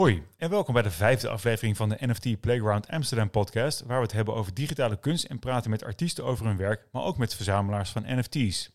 Hoi 0.00 0.26
en 0.36 0.50
welkom 0.50 0.74
bij 0.74 0.82
de 0.82 0.90
vijfde 0.90 1.28
aflevering 1.28 1.76
van 1.76 1.88
de 1.88 1.96
NFT 2.00 2.40
Playground 2.40 2.88
Amsterdam 2.88 3.30
podcast, 3.30 3.80
waar 3.80 3.96
we 3.96 4.02
het 4.02 4.12
hebben 4.12 4.34
over 4.34 4.54
digitale 4.54 4.98
kunst 4.98 5.24
en 5.24 5.38
praten 5.38 5.70
met 5.70 5.84
artiesten 5.84 6.24
over 6.24 6.46
hun 6.46 6.56
werk, 6.56 6.86
maar 6.92 7.02
ook 7.02 7.18
met 7.18 7.34
verzamelaars 7.34 7.90
van 7.90 8.02
NFT's. 8.06 8.70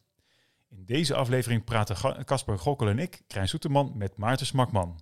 In 0.69 0.85
deze 0.85 1.15
aflevering 1.15 1.63
praten 1.63 2.25
Casper 2.25 2.59
Gokkel 2.59 2.87
en 2.87 2.99
ik, 2.99 3.21
Krijn 3.27 3.47
Soeterman, 3.47 3.93
met 3.95 4.17
Maarten 4.17 4.45
Smakman. 4.45 4.99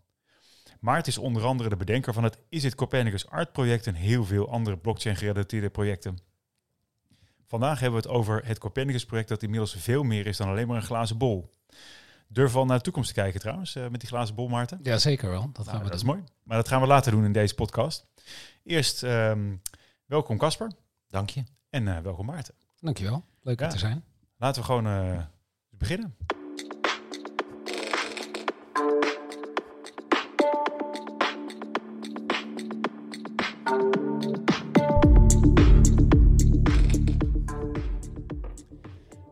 Maarten 0.79 1.12
is 1.12 1.17
onder 1.17 1.44
andere 1.44 1.70
de 1.70 1.76
bedenker 1.76 2.13
van 2.13 2.24
het 2.24 2.37
Is 2.49 2.63
It 2.63 2.76
Copernicus 2.76 3.29
Art 3.29 3.51
project 3.51 3.87
en 3.87 3.96
heel 3.96 4.26
veel 4.26 4.49
andere 4.49 4.78
blockchain-gerelateerde 4.78 5.69
projecten. 5.69 6.17
Vandaag 7.47 7.79
hebben 7.79 8.01
we 8.01 8.08
het 8.08 8.17
over 8.17 8.46
het 8.46 8.58
Copernicus 8.58 9.05
project 9.05 9.29
dat 9.29 9.44
inmiddels 9.44 9.76
veel 9.78 10.03
meer 10.03 10.28
is 10.28 10.37
dan 10.37 10.47
alleen 10.47 10.67
maar 10.67 10.78
een 10.78 10.83
glazen 10.83 11.17
bol. 11.17 11.49
Durf 12.34 12.54
wel 12.54 12.65
naar 12.65 12.78
de 12.78 12.84
toekomst 12.84 13.08
te 13.08 13.22
kijken 13.22 13.40
trouwens, 13.40 13.76
uh, 13.76 13.88
met 13.88 14.00
die 14.00 14.10
glazen 14.10 14.36
bol, 14.36 14.47
Maarten. 14.47 14.79
Ja, 14.83 14.97
zeker 14.97 15.29
wel. 15.29 15.50
Dat, 15.54 15.68
gaan 15.68 15.78
we 15.78 15.83
dat 15.83 15.94
is 15.94 16.04
mooi. 16.04 16.23
Maar 16.44 16.58
dat 16.58 16.68
gaan 16.68 16.82
we 16.82 16.88
later 16.88 17.12
doen 17.12 17.26
in 17.26 17.32
deze 17.32 17.55
podcast. 17.55 18.05
Eerst 18.64 19.02
um, 19.02 19.62
welkom 20.05 20.38
Casper. 20.38 20.72
Dank 21.10 21.30
je. 21.30 21.44
En 21.70 21.86
uh, 21.86 22.00
welkom 22.00 22.26
Maarten. 22.26 22.54
Dankjewel. 22.80 23.26
Leuk 23.41 23.60
ja. 23.60 23.66
om 23.66 23.72
te 23.72 23.77
zijn. 23.77 24.04
Laten 24.38 24.62
we 24.62 24.68
gewoon 24.68 24.88
uh, 24.88 25.24
beginnen. 25.70 26.16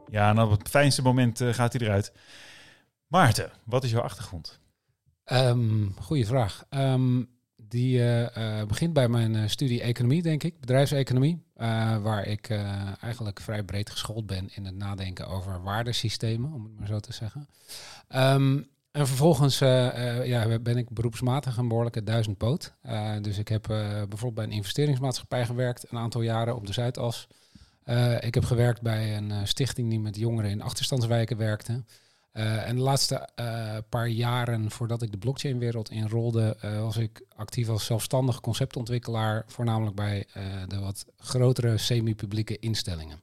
Ja, 0.10 0.30
en 0.30 0.40
op 0.40 0.52
het 0.52 0.70
fijnste 0.70 1.02
moment 1.02 1.42
uh, 1.42 1.54
gaat 1.54 1.74
hij 1.74 1.82
eruit. 1.88 2.14
Maarten, 3.12 3.52
wat 3.64 3.84
is 3.84 3.92
jouw 3.92 4.02
achtergrond? 4.02 4.60
Um, 5.26 5.94
goeie 6.00 6.26
vraag. 6.26 6.66
Um, 6.70 7.30
die 7.56 7.98
uh, 7.98 8.64
begint 8.68 8.94
bij 8.94 9.08
mijn 9.08 9.50
studie 9.50 9.82
economie, 9.82 10.22
denk 10.22 10.44
ik, 10.44 10.60
bedrijfseconomie, 10.60 11.44
waar 12.02 12.28
ik 12.28 12.50
eigenlijk 13.00 13.40
vrij 13.40 13.64
breed 13.64 13.90
geschoold 13.90 14.26
ben 14.26 14.50
in 14.56 14.66
het 14.66 14.76
nadenken 14.76 15.28
over 15.28 15.62
waardesystemen, 15.62 16.54
om 16.54 16.64
het 16.64 16.78
maar 16.78 16.88
zo 16.88 17.00
te 17.00 17.14
zeggen. 17.14 17.48
Um, 18.16 18.68
en 18.92 19.08
vervolgens 19.08 19.60
ja, 19.60 20.60
ben 20.60 20.78
ik 20.78 20.90
beroepsmatig 20.90 21.58
een 21.58 21.68
behoorlijke 21.68 22.04
duizendpoot. 22.04 22.74
dus 23.22 23.38
ik 23.38 23.48
heb 23.48 23.64
bijvoorbeeld 23.68 24.34
bij 24.34 24.44
een 24.44 24.52
investeringsmaatschappij 24.52 25.46
gewerkt, 25.46 25.92
een 25.92 25.98
aantal 25.98 26.22
jaren 26.22 26.56
op 26.56 26.66
de 26.66 26.74
Zuidas. 26.74 27.28
ik 28.20 28.34
heb 28.34 28.44
gewerkt 28.44 28.82
bij 28.82 29.18
een 29.18 29.48
stichting 29.48 29.90
die 29.90 30.00
met 30.00 30.18
jongeren 30.18 30.52
in 30.52 30.62
achterstandswijken 30.62 31.38
werkte. 31.38 31.84
Uh, 32.34 32.68
en 32.68 32.76
de 32.76 32.82
laatste 32.82 33.30
uh, 33.40 33.78
paar 33.90 34.08
jaren 34.08 34.72
voordat 34.72 35.02
ik 35.02 35.12
de 35.12 35.18
blockchain-wereld 35.18 35.90
inrolde, 35.90 36.58
uh, 36.66 36.80
was 36.80 36.98
ik 36.98 37.26
actief 37.36 37.70
als 37.70 37.86
zelfstandig 37.86 38.40
conceptontwikkelaar, 38.40 39.44
voornamelijk 39.48 39.96
bij 39.96 40.28
de 40.68 40.80
wat 40.80 41.06
grotere 41.18 41.78
semi-publieke 41.78 42.60
instellingen. 42.60 43.22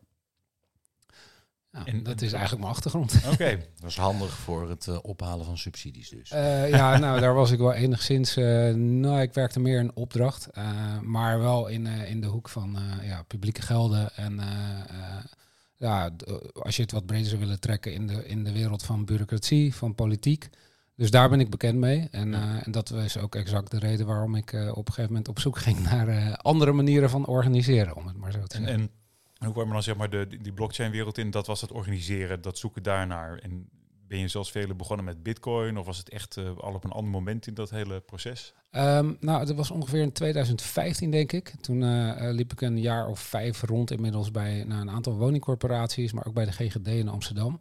Ja, 1.71 1.85
en, 1.85 2.03
dat 2.03 2.23
is 2.23 2.33
eigenlijk 2.33 2.63
mijn 2.63 2.75
achtergrond. 2.75 3.21
Oké, 3.33 3.57
dat 3.81 3.91
is 3.91 3.97
handig 3.97 4.31
voor 4.31 4.69
het 4.69 5.01
ophalen 5.03 5.47
van 5.47 5.59
subsidies 5.59 6.09
dus. 6.09 6.29
ja, 6.69 6.99
nou 6.99 7.21
daar 7.21 7.35
was 7.35 7.51
ik 7.51 7.59
wel 7.59 7.73
enigszins, 7.73 8.35
nou 8.75 9.21
ik 9.21 9.35
werkte 9.35 9.61
meer 9.61 9.79
in 9.79 9.97
opdracht, 9.97 10.49
maar 11.03 11.39
wel 11.39 11.67
in, 11.67 11.87
in 11.87 12.21
de 12.21 12.27
hoek 12.27 12.49
van 12.49 12.79
ja, 13.03 13.23
publieke 13.23 13.63
gelden 13.63 14.17
en 14.17 14.41
ja, 15.79 16.11
als 16.53 16.77
je 16.77 16.83
het 16.83 16.93
wat 16.93 17.07
breder 17.07 17.27
zou 17.27 17.41
willen 17.41 17.61
trekken 17.61 17.93
in 17.93 18.07
de, 18.07 18.27
in 18.27 18.45
de 18.45 18.53
wereld 18.53 18.83
van 18.83 19.05
bureaucratie, 19.05 19.75
van 19.75 19.95
politiek. 19.95 20.49
Dus 20.95 21.11
daar 21.11 21.29
ben 21.29 21.41
ik 21.41 21.51
bekend 21.51 21.79
mee. 21.79 22.09
En, 22.11 22.29
uh, 22.29 22.67
en 22.67 22.73
dat 22.73 22.89
was 22.89 23.19
ook 23.19 23.35
exact 23.35 23.71
de 23.71 23.79
reden 23.79 24.07
waarom 24.07 24.35
ik 24.35 24.53
uh, 24.53 24.69
op 24.71 24.77
een 24.77 24.93
gegeven 24.93 25.11
moment 25.11 25.29
op 25.29 25.39
zoek 25.39 25.59
ging 25.69 25.83
naar 25.83 26.09
uh, 26.09 26.33
andere 26.33 26.73
manieren 26.73 27.11
van 27.11 27.27
organiseren, 27.27 27.97
om 27.97 28.07
het 28.07 28.17
maar 28.17 28.33
zo 28.33 28.43
te 28.43 28.57
en, 28.57 28.63
zeggen. 28.63 28.91
En 29.39 29.45
hoe 29.45 29.53
kwam 29.53 29.67
je 29.67 29.73
dan 29.73 29.83
zeg 29.83 29.97
maar 29.97 30.11
de, 30.11 30.27
die 30.41 30.53
blockchain-wereld 30.53 31.19
in? 31.19 31.31
Dat 31.31 31.47
was 31.47 31.61
het 31.61 31.73
organiseren, 31.73 32.43
dat 32.43 32.59
zoeken 32.59 32.83
daarnaar. 32.83 33.39
En 33.39 33.69
ben 34.09 34.19
je 34.19 34.29
zoals 34.29 34.51
velen 34.51 34.77
begonnen 34.77 35.05
met 35.05 35.23
Bitcoin 35.23 35.79
of 35.79 35.87
was 35.87 35.99
het 35.99 36.09
echt 36.09 36.37
uh, 36.37 36.45
al 36.57 36.75
op 36.75 36.85
een 36.85 36.91
ander 36.91 37.11
moment 37.11 37.47
in 37.47 37.55
dat 37.55 37.71
hele 37.71 38.01
proces? 38.01 38.55
Um, 38.71 39.17
nou, 39.21 39.47
dat 39.47 39.57
was 39.57 39.71
ongeveer 39.71 40.01
in 40.01 40.13
2015, 40.13 41.11
denk 41.11 41.33
ik. 41.33 41.53
Toen 41.61 41.83
uh, 41.83 42.13
liep 42.19 42.53
ik 42.53 42.61
een 42.61 42.81
jaar 42.81 43.09
of 43.09 43.21
vijf 43.21 43.63
rond 43.63 43.91
inmiddels 43.91 44.31
bij 44.31 44.65
nou, 44.65 44.81
een 44.81 44.91
aantal 44.91 45.17
woningcorporaties, 45.17 46.13
maar 46.13 46.27
ook 46.27 46.35
bij 46.35 46.45
de 46.45 46.53
GGD 46.53 46.87
in 46.87 47.09
Amsterdam. 47.09 47.61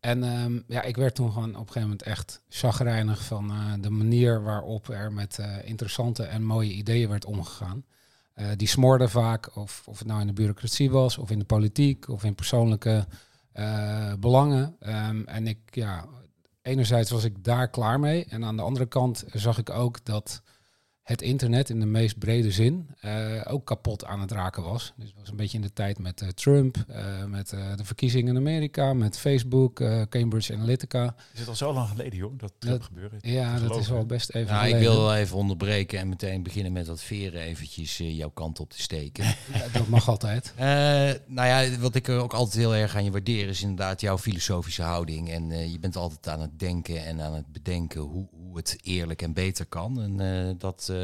En 0.00 0.22
um, 0.22 0.64
ja, 0.66 0.82
ik 0.82 0.96
werd 0.96 1.14
toen 1.14 1.32
gewoon 1.32 1.48
op 1.48 1.54
een 1.54 1.66
gegeven 1.66 1.82
moment 1.82 2.02
echt 2.02 2.42
chagrijnig 2.48 3.24
van 3.24 3.52
de 3.80 3.90
manier 3.90 4.42
waarop 4.42 4.88
er 4.88 5.12
met 5.12 5.38
interessante 5.64 6.22
en 6.22 6.44
mooie 6.44 6.72
ideeën 6.72 7.08
werd 7.08 7.24
omgegaan. 7.24 7.84
die 8.56 8.68
smoorden 8.68 9.10
vaak, 9.10 9.56
of, 9.56 9.82
of 9.86 9.98
het 9.98 10.08
nou 10.08 10.20
in 10.20 10.26
de 10.26 10.32
bureaucratie 10.32 10.90
was, 10.90 11.18
of 11.18 11.30
in 11.30 11.38
de 11.38 11.44
politiek, 11.44 12.08
of 12.08 12.24
in 12.24 12.34
persoonlijke 12.34 13.06
uh, 13.54 14.12
belangen. 14.18 14.76
Um, 14.80 15.26
en 15.26 15.46
ik, 15.46 15.58
ja, 15.70 16.04
enerzijds 16.62 17.10
was 17.10 17.24
ik 17.24 17.44
daar 17.44 17.68
klaar 17.68 18.00
mee. 18.00 18.24
En 18.24 18.44
aan 18.44 18.56
de 18.56 18.62
andere 18.62 18.86
kant 18.86 19.24
zag 19.32 19.58
ik 19.58 19.70
ook 19.70 20.04
dat 20.04 20.42
het 21.12 21.22
internet 21.22 21.70
in 21.70 21.80
de 21.80 21.86
meest 21.86 22.18
brede 22.18 22.50
zin 22.50 22.88
uh, 23.04 23.40
ook 23.48 23.66
kapot 23.66 24.04
aan 24.04 24.20
het 24.20 24.30
raken 24.30 24.62
was. 24.62 24.92
Dus 24.96 25.08
het 25.08 25.18
was 25.18 25.28
een 25.28 25.36
beetje 25.36 25.56
in 25.56 25.62
de 25.62 25.72
tijd 25.72 25.98
met 25.98 26.22
uh, 26.22 26.28
Trump, 26.28 26.76
uh, 26.90 27.24
met 27.24 27.48
de 27.48 27.84
verkiezingen 27.84 28.34
in 28.34 28.40
Amerika, 28.40 28.94
met 28.94 29.18
Facebook, 29.18 29.74
Cambridge 30.08 30.54
Analytica. 30.54 31.14
Is 31.32 31.38
het 31.38 31.48
al 31.48 31.54
zo 31.54 31.72
lang 31.72 31.88
geleden, 31.88 32.18
joh, 32.18 32.38
dat, 32.38 32.52
dat 32.58 32.82
gebeurde? 32.82 33.16
Ja, 33.20 33.58
dat 33.58 33.76
is 33.76 33.88
wel 33.88 34.06
best 34.06 34.30
even 34.30 34.54
nou, 34.54 34.68
Ik 34.68 34.78
wil 34.78 34.96
wel 34.96 35.14
even 35.14 35.36
onderbreken 35.36 35.98
en 35.98 36.08
meteen 36.08 36.42
beginnen 36.42 36.72
met 36.72 36.86
wat 36.86 37.02
veren 37.02 37.40
eventjes 37.40 37.96
jouw 37.96 38.30
kant 38.30 38.60
op 38.60 38.70
te 38.70 38.82
steken. 38.82 39.24
Ja, 39.52 39.68
dat 39.72 39.88
mag 39.88 40.08
altijd. 40.08 40.52
nou 40.56 41.48
ja, 41.48 41.78
wat 41.78 41.94
ik 41.94 42.08
ook 42.08 42.34
altijd 42.34 42.56
heel 42.56 42.74
erg 42.74 42.96
aan 42.96 43.04
je 43.04 43.10
waardeer 43.10 43.48
is 43.48 43.62
inderdaad 43.62 44.00
jouw 44.00 44.18
filosofische 44.18 44.82
houding. 44.82 45.30
En 45.30 45.70
je 45.70 45.78
bent 45.78 45.96
altijd 45.96 46.28
aan 46.28 46.40
het 46.40 46.58
denken 46.58 47.04
en 47.04 47.20
aan 47.20 47.34
het 47.34 47.52
bedenken 47.52 48.00
hoe, 48.00 48.28
hoe 48.30 48.56
het 48.56 48.78
eerlijk 48.82 49.22
en 49.22 49.32
beter 49.32 49.66
kan. 49.66 50.02
En 50.02 50.56
dat 50.58 50.88
uh, 50.90 51.01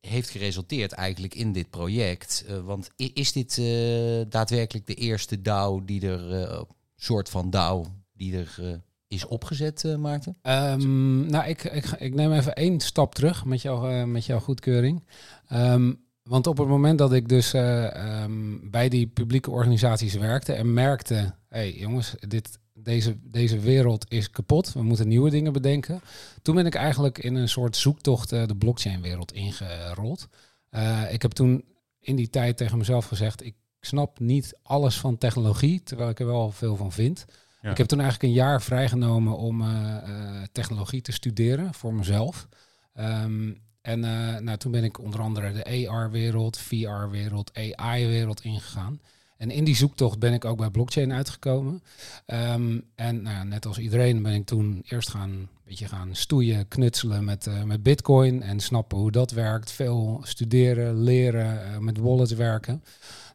heeft 0.00 0.30
geresulteerd 0.30 0.92
eigenlijk 0.92 1.34
in 1.34 1.52
dit 1.52 1.70
project. 1.70 2.44
Uh, 2.48 2.58
want 2.58 2.90
is 2.96 3.32
dit 3.32 3.56
uh, 3.56 4.20
daadwerkelijk 4.28 4.86
de 4.86 4.94
eerste 4.94 5.42
DAO 5.42 5.84
die 5.84 6.08
er, 6.08 6.64
soort 6.96 7.28
van 7.28 7.50
DAO, 7.50 7.86
die 8.12 8.36
er 8.36 8.80
is 9.08 9.26
opgezet, 9.26 9.96
Maarten? 9.98 10.36
Um, 10.42 11.26
nou, 11.26 11.48
ik, 11.48 11.64
ik, 11.64 11.86
ik, 11.86 12.14
neem 12.14 12.32
even 12.32 12.54
één 12.54 12.80
stap 12.80 13.14
terug 13.14 13.44
met, 13.44 13.62
jou, 13.62 14.06
met 14.06 14.26
jouw 14.26 14.40
goedkeuring. 14.40 15.04
Um, 15.52 16.04
want 16.22 16.46
op 16.46 16.58
het 16.58 16.68
moment 16.68 16.98
dat 16.98 17.12
ik 17.12 17.28
dus 17.28 17.52
um, 17.54 18.70
bij 18.70 18.88
die 18.88 19.06
publieke 19.06 19.50
organisaties 19.50 20.14
werkte 20.14 20.52
en 20.52 20.72
merkte, 20.72 21.14
hé 21.14 21.32
hey, 21.48 21.72
jongens, 21.72 22.14
dit, 22.18 22.58
deze, 22.86 23.16
deze 23.22 23.58
wereld 23.58 24.04
is 24.08 24.30
kapot, 24.30 24.72
we 24.72 24.82
moeten 24.82 25.08
nieuwe 25.08 25.30
dingen 25.30 25.52
bedenken. 25.52 26.00
Toen 26.42 26.54
ben 26.54 26.66
ik 26.66 26.74
eigenlijk 26.74 27.18
in 27.18 27.34
een 27.34 27.48
soort 27.48 27.76
zoektocht 27.76 28.32
uh, 28.32 28.46
de 28.46 28.56
blockchain-wereld 28.56 29.32
ingerold. 29.32 30.28
Uh, 30.70 31.12
ik 31.12 31.22
heb 31.22 31.30
toen 31.30 31.64
in 32.00 32.16
die 32.16 32.30
tijd 32.30 32.56
tegen 32.56 32.78
mezelf 32.78 33.06
gezegd, 33.06 33.44
ik 33.44 33.54
snap 33.80 34.18
niet 34.18 34.58
alles 34.62 34.98
van 34.98 35.18
technologie, 35.18 35.82
terwijl 35.82 36.10
ik 36.10 36.20
er 36.20 36.26
wel 36.26 36.50
veel 36.50 36.76
van 36.76 36.92
vind. 36.92 37.24
Ja. 37.60 37.70
Ik 37.70 37.76
heb 37.76 37.86
toen 37.86 38.00
eigenlijk 38.00 38.28
een 38.28 38.38
jaar 38.38 38.62
vrijgenomen 38.62 39.36
om 39.36 39.60
uh, 39.60 39.96
technologie 40.52 41.00
te 41.00 41.12
studeren 41.12 41.74
voor 41.74 41.94
mezelf. 41.94 42.48
Um, 42.94 43.64
en 43.80 44.00
nou, 44.44 44.56
toen 44.56 44.72
ben 44.72 44.84
ik 44.84 44.98
onder 44.98 45.20
andere 45.20 45.52
de 45.52 45.88
AR-wereld, 45.88 46.58
VR-wereld, 46.58 47.50
AI-wereld 47.54 48.40
ingegaan. 48.40 49.00
En 49.36 49.50
in 49.50 49.64
die 49.64 49.76
zoektocht 49.76 50.18
ben 50.18 50.32
ik 50.32 50.44
ook 50.44 50.56
bij 50.56 50.70
blockchain 50.70 51.12
uitgekomen. 51.12 51.82
Um, 52.26 52.84
en 52.94 53.22
nou 53.22 53.46
net 53.46 53.66
als 53.66 53.78
iedereen 53.78 54.22
ben 54.22 54.32
ik 54.32 54.46
toen 54.46 54.82
eerst 54.88 55.10
gaan, 55.10 55.30
een 55.30 55.48
beetje 55.64 55.88
gaan 55.88 56.14
stoeien, 56.14 56.68
knutselen 56.68 57.24
met, 57.24 57.46
uh, 57.46 57.62
met 57.62 57.82
bitcoin 57.82 58.42
en 58.42 58.60
snappen 58.60 58.98
hoe 58.98 59.10
dat 59.10 59.30
werkt. 59.30 59.70
Veel 59.70 60.20
studeren, 60.22 61.02
leren, 61.02 61.70
uh, 61.70 61.78
met 61.78 61.98
wallets 61.98 62.32
werken. 62.32 62.82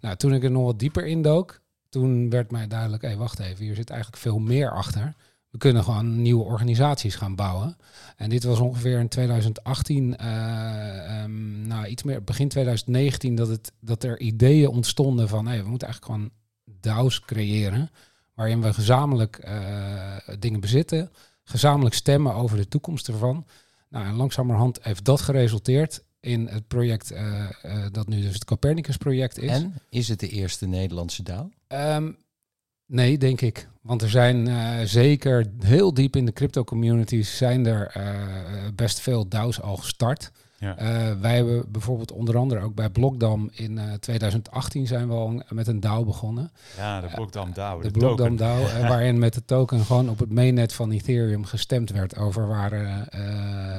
Nou, 0.01 0.15
toen 0.15 0.33
ik 0.33 0.43
er 0.43 0.51
nog 0.51 0.65
wat 0.65 0.79
dieper 0.79 1.05
in 1.05 1.21
dook, 1.21 1.61
toen 1.89 2.29
werd 2.29 2.51
mij 2.51 2.67
duidelijk, 2.67 3.01
hé, 3.01 3.07
hey, 3.07 3.17
wacht 3.17 3.39
even, 3.39 3.65
hier 3.65 3.75
zit 3.75 3.89
eigenlijk 3.89 4.21
veel 4.21 4.39
meer 4.39 4.71
achter 4.71 5.15
we 5.51 5.57
kunnen 5.57 5.83
gewoon 5.83 6.21
nieuwe 6.21 6.43
organisaties 6.43 7.15
gaan 7.15 7.35
bouwen. 7.35 7.77
En 8.15 8.29
dit 8.29 8.43
was 8.43 8.59
ongeveer 8.59 8.99
in 8.99 9.07
2018, 9.07 10.15
uh, 10.21 11.21
um, 11.23 11.67
nou 11.67 11.85
iets 11.85 12.03
meer 12.03 12.23
begin 12.23 12.47
2019, 12.47 13.35
dat, 13.35 13.47
het, 13.47 13.71
dat 13.79 14.03
er 14.03 14.19
ideeën 14.19 14.67
ontstonden 14.67 15.27
van 15.27 15.47
hey, 15.47 15.63
we 15.63 15.69
moeten 15.69 15.87
eigenlijk 15.87 16.15
gewoon 16.15 16.31
DAO's 16.79 17.19
creëren. 17.19 17.89
Waarin 18.33 18.61
we 18.61 18.73
gezamenlijk 18.73 19.41
uh, 19.45 20.15
dingen 20.39 20.59
bezitten, 20.59 21.11
gezamenlijk 21.43 21.95
stemmen 21.95 22.33
over 22.33 22.57
de 22.57 22.67
toekomst 22.67 23.07
ervan. 23.07 23.45
Nou, 23.89 24.05
en 24.05 24.13
langzamerhand 24.13 24.79
heeft 24.81 25.05
dat 25.05 25.21
geresulteerd 25.21 26.03
in 26.19 26.47
het 26.47 26.67
project 26.67 27.11
uh, 27.11 27.45
dat 27.91 28.07
nu 28.07 28.21
dus 28.21 28.33
het 28.33 28.45
Copernicus 28.45 28.97
project 28.97 29.37
is. 29.37 29.49
En 29.49 29.73
is 29.89 30.07
het 30.07 30.19
de 30.19 30.29
eerste 30.29 30.67
Nederlandse 30.67 31.23
DAO? 31.23 31.49
Um, 31.67 32.17
Nee, 32.91 33.17
denk 33.17 33.41
ik. 33.41 33.67
Want 33.81 34.01
er 34.01 34.09
zijn 34.09 34.47
uh, 34.47 34.79
zeker 34.83 35.45
heel 35.59 35.93
diep 35.93 36.15
in 36.15 36.25
de 36.25 36.33
crypto 36.33 36.63
communities 36.63 37.37
zijn 37.37 37.65
er 37.65 37.93
uh, 37.97 38.03
best 38.75 38.99
veel 38.99 39.27
DAO's 39.27 39.61
al 39.61 39.77
gestart. 39.77 40.31
Ja. 40.61 40.81
Uh, 40.81 41.19
wij 41.21 41.35
hebben 41.35 41.71
bijvoorbeeld 41.71 42.11
onder 42.11 42.37
andere 42.37 42.61
ook 42.61 42.75
bij 42.75 42.89
Blokdam 42.89 43.49
in 43.53 43.71
uh, 43.71 43.93
2018 43.93 44.87
zijn 44.87 45.07
we 45.07 45.13
al 45.13 45.41
met 45.49 45.67
een 45.67 45.79
DAO 45.79 46.03
begonnen. 46.03 46.51
Ja, 46.77 47.01
de 47.01 47.07
Blokdam 47.15 47.53
DAO. 47.53 47.81
de, 47.81 47.91
de 47.91 47.99
Blokdam 47.99 48.35
DAO, 48.35 48.61
waarin 48.93 49.19
met 49.19 49.33
de 49.33 49.45
token 49.45 49.85
gewoon 49.85 50.09
op 50.09 50.19
het 50.19 50.31
mainnet 50.31 50.73
van 50.73 50.91
Ethereum 50.91 51.45
gestemd 51.45 51.91
werd 51.91 52.17
over 52.17 52.47
waar 52.47 52.71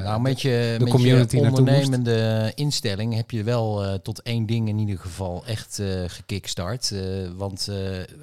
nou, 0.03 0.21
met 0.21 0.41
je, 0.41 0.75
de 0.79 0.85
met 0.85 0.93
community 0.93 1.37
je 1.37 1.43
ondernemende 1.43 2.53
instelling 2.55 3.15
heb 3.15 3.31
je 3.31 3.43
wel 3.43 3.99
tot 4.01 4.23
één 4.23 4.47
ding 4.47 4.69
in 4.69 4.79
ieder 4.79 4.99
geval 4.99 5.43
echt 5.47 5.83
gekickstart. 6.07 6.95
want 7.37 7.69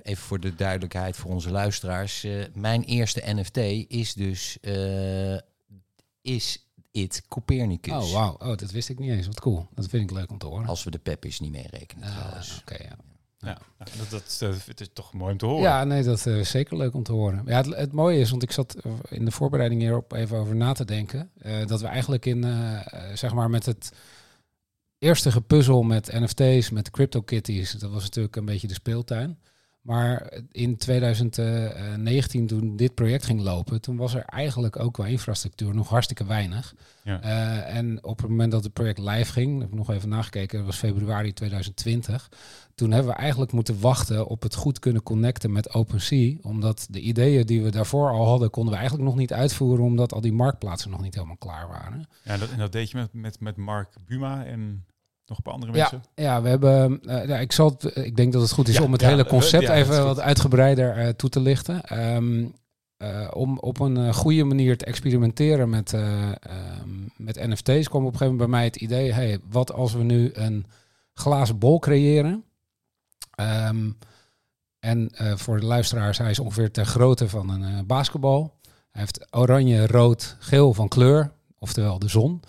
even 0.03 0.23
voor 0.23 0.39
de 0.39 0.55
duidelijkheid 0.55 1.15
voor 1.15 1.31
onze 1.31 1.51
luisteraars, 1.51 2.27
mijn 2.53 2.83
eerste 2.83 3.21
NFT 3.25 3.57
is 3.87 4.13
dus 4.13 4.57
is 6.21 6.68
It 7.01 7.23
Copernicus. 7.27 7.93
Oh, 7.93 8.11
wauw. 8.11 8.35
Oh, 8.39 8.57
dat 8.57 8.71
wist 8.71 8.89
ik 8.89 8.99
niet 8.99 9.11
eens. 9.11 9.25
Wat 9.25 9.39
cool. 9.39 9.67
Dat 9.75 9.87
vind 9.87 10.03
ik 10.09 10.17
leuk 10.17 10.31
om 10.31 10.37
te 10.37 10.45
horen. 10.45 10.67
Als 10.67 10.83
we 10.83 10.91
de 10.91 10.97
Peppies 10.97 11.39
niet 11.39 11.51
meerekenen 11.51 12.07
uh, 12.07 12.17
trouwens. 12.17 12.59
Oké, 12.61 12.83
ja. 12.83 12.95
Ja, 13.41 13.57
dat, 14.09 14.09
dat, 14.09 14.65
het 14.65 14.81
is 14.81 14.89
toch 14.93 15.13
mooi 15.13 15.31
om 15.31 15.37
te 15.37 15.45
horen. 15.45 15.61
Ja, 15.61 15.83
nee, 15.83 16.03
dat 16.03 16.17
is 16.17 16.27
uh, 16.27 16.43
zeker 16.43 16.77
leuk 16.77 16.93
om 16.93 17.03
te 17.03 17.11
horen. 17.11 17.43
Ja, 17.45 17.55
het, 17.57 17.75
het, 17.75 17.91
mooie 17.91 18.19
is, 18.19 18.29
want 18.29 18.43
ik 18.43 18.51
zat 18.51 18.75
in 19.09 19.25
de 19.25 19.31
voorbereiding 19.31 19.81
hierop 19.81 20.13
even 20.13 20.37
over 20.37 20.55
na 20.55 20.73
te 20.73 20.85
denken, 20.85 21.31
uh, 21.41 21.65
dat 21.65 21.81
we 21.81 21.87
eigenlijk 21.87 22.25
in, 22.25 22.45
uh, 22.45 22.79
zeg 23.13 23.33
maar, 23.33 23.49
met 23.49 23.65
het 23.65 23.91
eerste 24.97 25.31
gepuzzel 25.31 25.83
met 25.83 26.11
NFT's, 26.11 26.69
met 26.69 26.91
CryptoKitties, 26.91 27.71
dat 27.71 27.91
was 27.91 28.03
natuurlijk 28.03 28.35
een 28.35 28.45
beetje 28.45 28.67
de 28.67 28.73
speeltuin. 28.73 29.39
Maar 29.81 30.33
in 30.51 30.77
2019, 30.77 32.47
toen 32.47 32.75
dit 32.75 32.95
project 32.95 33.25
ging 33.25 33.41
lopen, 33.41 33.81
toen 33.81 33.97
was 33.97 34.13
er 34.13 34.23
eigenlijk 34.23 34.79
ook 34.79 34.93
qua 34.93 35.05
infrastructuur 35.05 35.75
nog 35.75 35.89
hartstikke 35.89 36.25
weinig. 36.25 36.75
Ja. 37.03 37.23
Uh, 37.23 37.75
en 37.75 38.03
op 38.03 38.17
het 38.17 38.29
moment 38.29 38.51
dat 38.51 38.63
het 38.63 38.73
project 38.73 38.99
live 38.99 39.31
ging, 39.31 39.59
heb 39.59 39.69
ik 39.69 39.75
nog 39.75 39.89
even 39.89 40.09
nagekeken, 40.09 40.57
dat 40.57 40.65
was 40.65 40.77
februari 40.77 41.33
2020. 41.33 42.29
Toen 42.75 42.91
hebben 42.91 43.11
we 43.11 43.17
eigenlijk 43.17 43.51
moeten 43.51 43.79
wachten 43.79 44.27
op 44.27 44.41
het 44.41 44.55
goed 44.55 44.79
kunnen 44.79 45.03
connecten 45.03 45.51
met 45.51 45.73
OpenSea. 45.73 46.35
Omdat 46.41 46.87
de 46.89 46.99
ideeën 46.99 47.45
die 47.45 47.61
we 47.63 47.71
daarvoor 47.71 48.09
al 48.09 48.27
hadden, 48.27 48.49
konden 48.49 48.73
we 48.73 48.79
eigenlijk 48.79 49.09
nog 49.09 49.17
niet 49.17 49.33
uitvoeren, 49.33 49.85
omdat 49.85 50.13
al 50.13 50.21
die 50.21 50.33
marktplaatsen 50.33 50.91
nog 50.91 51.01
niet 51.01 51.15
helemaal 51.15 51.37
klaar 51.37 51.67
waren. 51.67 52.07
Ja, 52.23 52.37
dat, 52.37 52.49
en 52.49 52.57
dat 52.57 52.71
deed 52.71 52.91
je 52.91 52.97
met, 52.97 53.13
met, 53.13 53.39
met 53.39 53.57
Mark 53.57 53.89
Buma 54.05 54.45
en 54.45 54.85
nog 55.29 55.37
een 55.37 55.43
paar 55.43 55.53
andere 55.53 55.71
mensen? 55.71 56.03
Ja, 56.15 56.23
ja 56.23 56.41
we 56.41 56.49
hebben. 56.49 56.99
Uh, 57.03 57.27
ja, 57.27 57.37
ik, 57.37 57.51
zal 57.51 57.69
het, 57.69 57.95
ik 57.95 58.15
denk 58.15 58.33
dat 58.33 58.41
het 58.41 58.51
goed 58.51 58.67
is 58.67 58.79
om 58.79 58.91
het 58.91 59.01
hele 59.01 59.25
concept 59.25 59.69
even 59.69 60.03
wat 60.03 60.19
uitgebreider 60.19 60.97
uh, 60.97 61.07
toe 61.07 61.29
te 61.29 61.39
lichten. 61.39 61.99
Um, 62.15 62.53
uh, 62.97 63.27
om 63.33 63.59
op 63.59 63.79
een 63.79 64.13
goede 64.13 64.43
manier 64.43 64.77
te 64.77 64.85
experimenteren 64.85 65.69
met, 65.69 65.93
um, 65.93 67.11
met 67.17 67.47
NFT's 67.47 67.89
kwam 67.89 68.05
op 68.05 68.11
een 68.11 68.17
gegeven 68.17 68.25
moment 68.25 68.37
bij 68.37 68.47
mij 68.47 68.63
het 68.63 68.75
idee: 68.75 69.13
hey, 69.13 69.39
wat 69.49 69.73
als 69.73 69.93
we 69.93 70.03
nu 70.03 70.29
een 70.33 70.65
glazen 71.13 71.57
bol 71.57 71.79
creëren? 71.79 72.43
Um, 73.67 73.97
en 74.79 75.11
voor 75.35 75.59
de 75.59 75.65
luisteraars, 75.65 76.17
hij 76.17 76.29
is 76.29 76.39
ongeveer 76.39 76.71
ter 76.71 76.85
grootte 76.85 77.29
van 77.29 77.49
een 77.49 77.85
basketbal. 77.85 78.57
Hij 78.91 79.01
heeft 79.01 79.27
oranje, 79.35 79.87
rood, 79.87 80.35
geel 80.39 80.73
van 80.73 80.87
kleur, 80.87 81.31
oftewel 81.59 81.99
de 81.99 82.07
zon. 82.07 82.41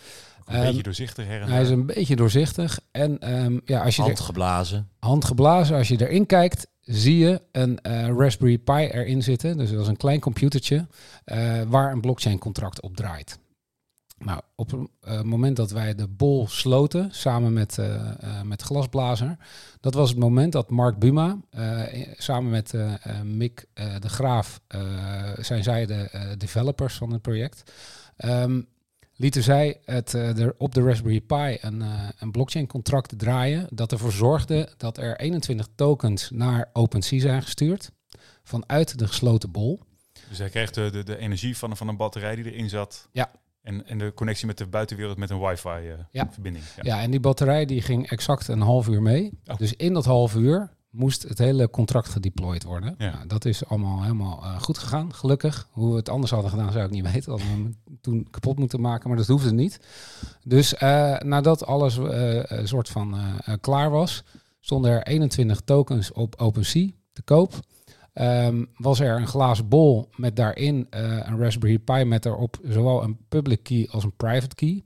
Een 0.50 0.58
um, 0.58 0.64
beetje 0.64 0.82
doorzichtig 0.82 1.26
her 1.26 1.49
Hij 1.49 1.62
is 1.62 1.70
een 1.70 1.87
beetje 1.87 2.17
doorzichtig. 2.17 2.81
En 2.91 3.35
um, 3.35 3.61
ja, 3.64 3.82
als 3.82 3.97
je 3.97 4.02
handgeblazen. 4.02 4.88
handgeblazen. 4.99 5.76
Als 5.76 5.88
je 5.88 6.08
erin 6.08 6.26
kijkt, 6.26 6.67
zie 6.81 7.19
je 7.19 7.43
een 7.52 7.79
uh, 7.87 8.08
Raspberry 8.17 8.58
Pi 8.58 8.73
erin 8.73 9.23
zitten. 9.23 9.56
Dus 9.56 9.70
dat 9.70 9.81
is 9.81 9.87
een 9.87 9.97
klein 9.97 10.20
computertje 10.20 10.87
uh, 11.25 11.62
waar 11.69 11.93
een 11.93 12.00
blockchain 12.00 12.38
contract 12.38 12.81
op 12.81 12.97
draait. 12.97 13.38
Nou, 14.19 14.41
op 14.55 14.70
het 14.70 14.81
uh, 15.08 15.23
moment 15.23 15.56
dat 15.56 15.70
wij 15.70 15.94
de 15.94 16.08
bol 16.08 16.49
sloten, 16.49 17.08
samen 17.12 17.52
met, 17.52 17.79
met 18.44 18.62
Glasblazer, 18.62 19.37
dat 19.81 19.94
was 19.94 20.08
het 20.08 20.19
moment 20.19 20.52
dat 20.52 20.70
Mark 20.70 20.99
Buma, 20.99 21.38
samen 22.17 22.50
met 22.50 22.75
Mick 23.25 23.67
de 23.75 24.08
Graaf, 24.08 24.61
zijn 25.38 25.62
zij 25.62 25.87
de 25.87 26.35
developers 26.38 26.94
van 26.94 27.12
het 27.12 27.23
project, 27.23 27.73
um, 28.25 28.67
lieten 29.20 29.43
zij 29.43 29.81
het, 29.84 30.12
er 30.12 30.55
op 30.58 30.75
de 30.75 30.82
Raspberry 30.82 31.20
Pi 31.20 31.58
een, 31.61 31.81
uh, 31.81 32.08
een 32.19 32.31
blockchain 32.31 32.67
contract 32.67 33.19
draaien 33.19 33.67
dat 33.70 33.93
ervoor 33.93 34.12
zorgde 34.12 34.69
dat 34.76 34.99
er 34.99 35.20
21 35.20 35.69
tokens 35.75 36.31
naar 36.31 36.70
OpenSea 36.72 37.20
zijn 37.20 37.43
gestuurd 37.43 37.90
vanuit 38.43 38.99
de 38.99 39.06
gesloten 39.06 39.50
bol. 39.50 39.81
Dus 40.28 40.38
hij 40.38 40.49
kreeg 40.49 40.70
de, 40.70 40.90
de, 40.90 41.02
de 41.02 41.17
energie 41.17 41.56
van, 41.56 41.76
van 41.76 41.88
een 41.88 41.96
batterij 41.96 42.37
die 42.37 42.52
erin 42.52 42.69
zat. 42.69 43.08
Ja. 43.12 43.31
En, 43.62 43.87
en 43.87 43.99
de 43.99 44.12
connectie 44.14 44.46
met 44.46 44.58
de 44.58 44.67
buitenwereld 44.67 45.17
met 45.17 45.31
een 45.31 45.40
wifi-verbinding. 45.40 46.64
Uh, 46.64 46.84
ja. 46.84 46.96
ja. 46.96 47.02
en 47.02 47.11
die 47.11 47.20
batterij 47.20 47.64
die 47.64 47.82
ging 47.82 48.11
exact 48.11 48.49
een 48.49 48.61
half 48.61 48.88
uur 48.88 49.02
mee. 49.02 49.38
Oh. 49.46 49.56
Dus 49.56 49.75
in 49.75 49.93
dat 49.93 50.05
half 50.05 50.34
uur 50.34 50.70
moest 50.90 51.22
het 51.22 51.38
hele 51.38 51.70
contract 51.70 52.08
gedeployed 52.08 52.64
worden. 52.64 52.94
Ja. 52.98 53.10
Nou, 53.10 53.26
dat 53.26 53.44
is 53.44 53.66
allemaal 53.66 54.02
helemaal 54.02 54.40
uh, 54.42 54.60
goed 54.60 54.78
gegaan, 54.78 55.14
gelukkig. 55.14 55.69
Hoe 55.70 55.90
we 55.90 55.96
het 55.96 56.08
anders 56.08 56.31
hadden 56.31 56.50
gedaan, 56.50 56.72
zou 56.72 56.84
ik 56.84 56.90
niet 56.90 57.10
weten. 57.12 57.31
Hadden 57.31 57.48
we 57.48 57.52
hem 57.52 57.76
toen 58.00 58.26
kapot 58.31 58.58
moeten 58.58 58.81
maken, 58.81 59.08
maar 59.08 59.16
dat 59.16 59.26
hoefde 59.26 59.52
niet. 59.52 59.81
Dus 60.44 60.75
uh, 60.82 61.19
nadat 61.19 61.66
alles 61.66 61.98
uh, 61.98 62.42
soort 62.64 62.88
van 62.88 63.16
klaar 63.60 63.90
was, 63.90 64.25
stonden 64.60 64.90
er 64.90 65.02
21 65.02 65.60
tokens 65.60 66.12
op 66.12 66.34
OpenSea 66.38 66.88
te 67.12 67.22
koop. 67.22 67.54
Um, 68.14 68.69
was 68.76 69.00
er 69.00 69.16
een 69.16 69.26
glazen 69.26 69.69
bol 69.69 70.08
met 70.16 70.37
daarin 70.37 70.87
een 70.90 71.38
Raspberry 71.38 71.78
Pi 71.78 72.04
met 72.04 72.26
erop 72.26 72.58
zowel 72.62 73.02
een 73.02 73.19
public 73.28 73.62
key 73.62 73.88
als 73.90 74.04
een 74.04 74.16
private 74.16 74.54
key. 74.54 74.82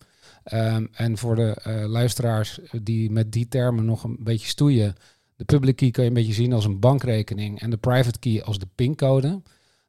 Um, 0.52 0.88
en 0.92 1.18
voor 1.18 1.36
de 1.36 1.56
luisteraars 1.88 2.60
die 2.82 3.10
met 3.10 3.32
die 3.32 3.48
termen 3.48 3.84
nog 3.84 4.04
een 4.04 4.16
beetje 4.20 4.48
stoeien... 4.48 4.94
De 5.36 5.44
public 5.44 5.76
key 5.76 5.90
kan 5.90 6.04
je 6.04 6.08
een 6.10 6.16
beetje 6.16 6.32
zien 6.32 6.52
als 6.52 6.64
een 6.64 6.80
bankrekening 6.80 7.60
en 7.60 7.70
de 7.70 7.76
private 7.76 8.18
key 8.18 8.42
als 8.42 8.58
de 8.58 8.68
pincode. 8.74 9.42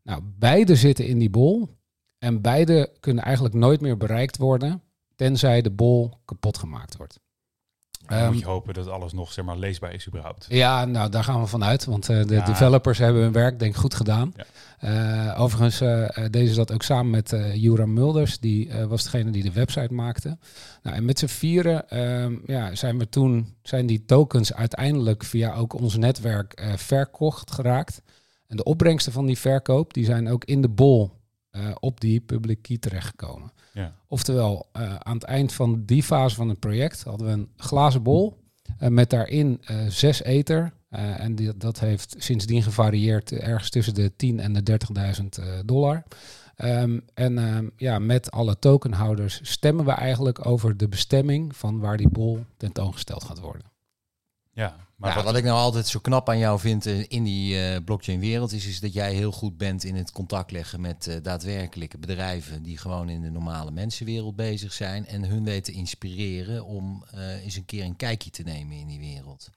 Nou, 0.04 0.22
beide 0.24 0.76
zitten 0.76 1.08
in 1.08 1.20
die 1.20 1.30
bol 1.30 1.70
en 2.18 2.42
beide 2.42 2.96
kunnen 3.00 3.24
eigenlijk 3.24 3.56
nooit 3.56 3.82
meer 3.82 3.98
bereikt 3.98 4.38
worden, 4.38 4.82
tenzij 5.16 5.62
de 5.62 5.72
bol 5.72 6.20
kapot 6.26 6.58
gemaakt 6.58 6.98
wordt. 6.98 7.20
Dan 8.08 8.32
moet 8.32 8.40
je 8.40 8.46
hopen 8.46 8.74
dat 8.74 8.90
alles 8.90 9.14
nog 9.14 9.32
zeg 9.32 9.46
maar, 9.46 9.58
leesbaar 9.58 9.94
is 9.94 10.08
überhaupt. 10.08 10.46
Ja, 10.50 10.86
nou 10.86 11.10
daar 11.10 11.24
gaan 11.24 11.42
we 11.42 11.48
vanuit. 11.48 11.86
Want 11.86 12.10
uh, 12.10 12.26
de 12.26 12.34
ja. 12.34 12.46
developers 12.46 12.98
hebben 12.98 13.22
hun 13.22 13.32
werk 13.32 13.60
denk 13.60 13.74
ik 13.74 13.80
goed 13.80 13.94
gedaan. 13.94 14.34
Ja. 14.36 14.46
Uh, 15.34 15.42
overigens 15.42 15.82
uh, 15.82 16.08
deden 16.16 16.48
ze 16.48 16.56
dat 16.56 16.74
ook 16.74 16.84
samen 16.84 17.10
met 17.10 17.36
Jura 17.54 17.86
Mulders. 17.86 18.40
Die 18.40 18.72
was 18.88 19.04
degene 19.04 19.32
die 19.32 19.44
de 19.44 19.52
website 19.52 19.94
maakte. 19.94 20.38
Nou, 20.84 20.96
en 20.96 21.06
met 21.06 21.20
z'n 21.20 21.26
vieren 21.26 22.00
um, 22.00 22.42
ja, 22.46 22.76
zijn 22.76 22.98
we 22.98 23.10
toen 23.10 23.56
zijn 23.64 23.86
die 23.86 24.06
tokens 24.06 24.54
uiteindelijk 24.54 25.24
via 25.24 25.54
ook 25.54 25.74
ons 25.74 25.98
netwerk 25.98 26.64
verkocht 26.76 27.52
geraakt. 27.52 28.02
En 28.48 28.58
de 28.58 28.64
opbrengsten 28.64 29.12
van 29.14 29.26
die 29.26 29.38
verkoop 29.38 29.94
die 29.94 30.06
zijn 30.06 30.30
ook 30.30 30.46
in 30.46 30.62
de 30.62 30.70
bol 30.70 31.12
op 31.80 32.02
die 32.02 32.20
public 32.20 32.62
key 32.62 32.78
terechtgekomen. 32.78 33.52
Ja. 33.74 33.96
Oftewel, 34.08 34.70
uh, 34.78 34.96
aan 34.96 35.14
het 35.14 35.24
eind 35.24 35.54
van 35.54 35.84
die 35.86 36.04
fase 36.04 36.36
van 36.36 36.50
het 36.50 36.60
project 36.60 37.04
hadden 37.04 37.28
we 37.28 37.34
een 37.34 37.50
glazen 37.58 38.04
bol 38.04 38.38
uh, 38.80 38.90
met 38.90 39.10
daarin 39.10 39.62
zes 39.88 40.24
ether. 40.24 40.74
en 40.90 41.36
die, 41.36 41.58
dat 41.58 41.80
heeft 41.80 42.16
sindsdien 42.18 42.64
gevarieerd 42.64 43.32
ergens 43.32 43.70
tussen 43.70 43.94
de 43.94 44.16
10 44.16 44.40
en 44.40 44.54
de 44.54 44.80
30.000 45.40 45.66
dollar. 45.66 46.04
Um, 46.58 47.06
en 47.14 47.38
um, 47.38 47.72
ja, 47.78 48.00
met 48.00 48.32
alle 48.32 48.60
tokenhouders 48.60 49.40
stemmen 49.44 49.86
we 49.86 49.92
eigenlijk 49.92 50.46
over 50.46 50.78
de 50.78 50.88
bestemming 50.88 51.56
van 51.56 51.80
waar 51.80 51.98
die 51.98 52.10
bol 52.10 52.46
tentoongesteld 52.58 53.24
gaat 53.24 53.40
worden. 53.40 53.75
Ja, 54.56 54.76
maar 54.96 55.10
ja, 55.10 55.16
wat, 55.16 55.26
wat, 55.26 55.36
ik 55.36 55.44
nou 55.44 55.58
altijd 55.58 55.88
zo 55.88 56.00
knap 56.00 56.30
aan 56.30 56.38
jou 56.38 56.60
vind 56.60 56.86
in 56.86 57.24
die 57.24 57.56
uh, 57.56 57.78
blockchain-wereld 57.86 58.52
is, 58.52 58.68
is 58.68 58.80
dat 58.80 58.94
jij 58.94 59.14
heel 59.14 59.32
goed 59.32 59.58
bent 59.58 59.84
in 59.84 59.96
het 59.96 60.12
contact 60.12 60.52
leggen 60.52 60.82
met 60.82 61.08
uh, 61.08 61.16
daadwerkelijke 61.22 61.98
bedrijven 61.98 62.64
die 62.64 62.78
gewoon 62.78 63.10
in 63.10 63.22
de 63.22 63.30
normale 63.30 63.72
mensenwereld 63.72 64.36
bezig 64.36 64.74
zijn 64.74 65.08
en 65.08 65.24
hun 65.24 65.44
weten 65.44 65.74
inspireren 65.74 66.66
om 66.66 67.06
eens 67.44 67.56
een 67.56 67.66
keer 67.66 67.84
een 67.84 67.96
kijkje 67.96 68.30
te 68.30 68.44
nemen 68.44 68.78
in 68.78 68.88
die 68.88 69.00
wereld. 69.00 69.50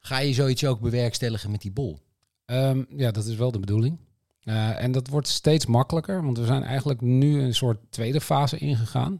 Ga 0.00 0.18
je 0.18 0.34
zoiets 0.34 0.64
ook 0.64 0.80
bewerkstelligen 0.80 1.50
met 1.50 1.60
die 1.60 1.72
bol? 1.72 1.98
Um, 2.46 2.86
ja, 2.96 3.10
dat 3.10 3.26
is 3.26 3.36
wel 3.36 3.52
de 3.52 3.58
bedoeling. 3.58 3.98
Uh, 4.44 4.82
en 4.82 4.92
dat 4.92 5.08
wordt 5.08 5.28
steeds 5.28 5.66
makkelijker, 5.66 6.24
want 6.24 6.38
we 6.38 6.44
zijn 6.44 6.62
eigenlijk 6.62 7.00
nu 7.00 7.40
een 7.42 7.54
soort 7.54 7.78
tweede 7.90 8.20
fase 8.20 8.58
ingegaan. 8.58 9.12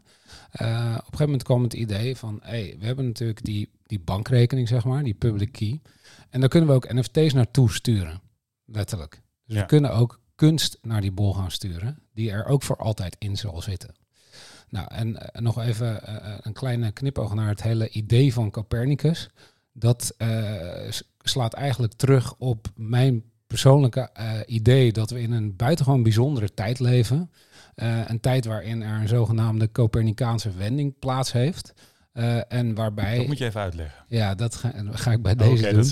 Uh, 0.61 0.91
op 0.91 0.97
een 0.97 1.03
gegeven 1.03 1.25
moment 1.25 1.43
kwam 1.43 1.63
het 1.63 1.73
idee 1.73 2.15
van, 2.15 2.39
hey, 2.43 2.75
we 2.79 2.85
hebben 2.85 3.05
natuurlijk 3.05 3.43
die, 3.43 3.69
die 3.85 3.99
bankrekening, 3.99 4.67
zeg 4.67 4.85
maar, 4.85 5.03
die 5.03 5.13
public 5.13 5.51
key. 5.51 5.81
En 6.29 6.39
daar 6.39 6.49
kunnen 6.49 6.69
we 6.69 6.75
ook 6.75 6.93
NFT's 6.93 7.33
naartoe 7.33 7.71
sturen, 7.71 8.21
letterlijk. 8.65 9.21
Dus 9.45 9.55
ja. 9.55 9.61
we 9.61 9.67
kunnen 9.67 9.93
ook 9.93 10.19
kunst 10.35 10.77
naar 10.81 11.01
die 11.01 11.11
bol 11.11 11.33
gaan 11.33 11.51
sturen, 11.51 11.99
die 12.13 12.31
er 12.31 12.45
ook 12.45 12.63
voor 12.63 12.77
altijd 12.77 13.15
in 13.19 13.37
zal 13.37 13.61
zitten. 13.61 13.95
Nou, 14.69 14.87
en 14.91 15.09
uh, 15.09 15.41
nog 15.41 15.59
even 15.61 15.99
een 16.47 16.53
kleine 16.53 16.91
knipoog 16.91 17.33
naar 17.33 17.47
het 17.47 17.63
hele 17.63 17.89
idee 17.89 18.33
van 18.33 18.51
Copernicus. 18.51 19.29
Dat 19.71 20.15
slaat 21.19 21.53
eigenlijk 21.53 21.93
terug 21.93 22.35
op 22.37 22.67
mijn 22.75 23.23
persoonlijke 23.47 24.09
idee 24.45 24.91
dat 24.91 25.09
we 25.09 25.21
in 25.21 25.31
een 25.31 25.55
buitengewoon 25.55 26.03
bijzondere 26.03 26.53
tijd 26.53 26.79
leven. 26.79 27.31
Een 27.75 28.19
tijd 28.19 28.45
waarin 28.45 28.81
er 28.81 29.01
een 29.01 29.07
zogenaamde 29.07 29.71
Copernicaanse 29.71 30.51
wending 30.51 30.99
plaats 30.99 31.31
heeft. 31.31 31.73
Uh, 32.17 32.39
en 32.47 32.75
waarbij. 32.75 33.17
Dat 33.17 33.27
moet 33.27 33.37
je 33.37 33.45
even 33.45 33.61
uitleggen. 33.61 34.03
Ja, 34.07 34.35
dat 34.35 34.55
ga, 34.55 34.73
ga 34.91 35.11
ik 35.11 35.21
bij 35.21 35.31
oh, 35.31 35.39
deze 35.39 35.69
okay, 35.69 35.73
doen. 35.73 35.91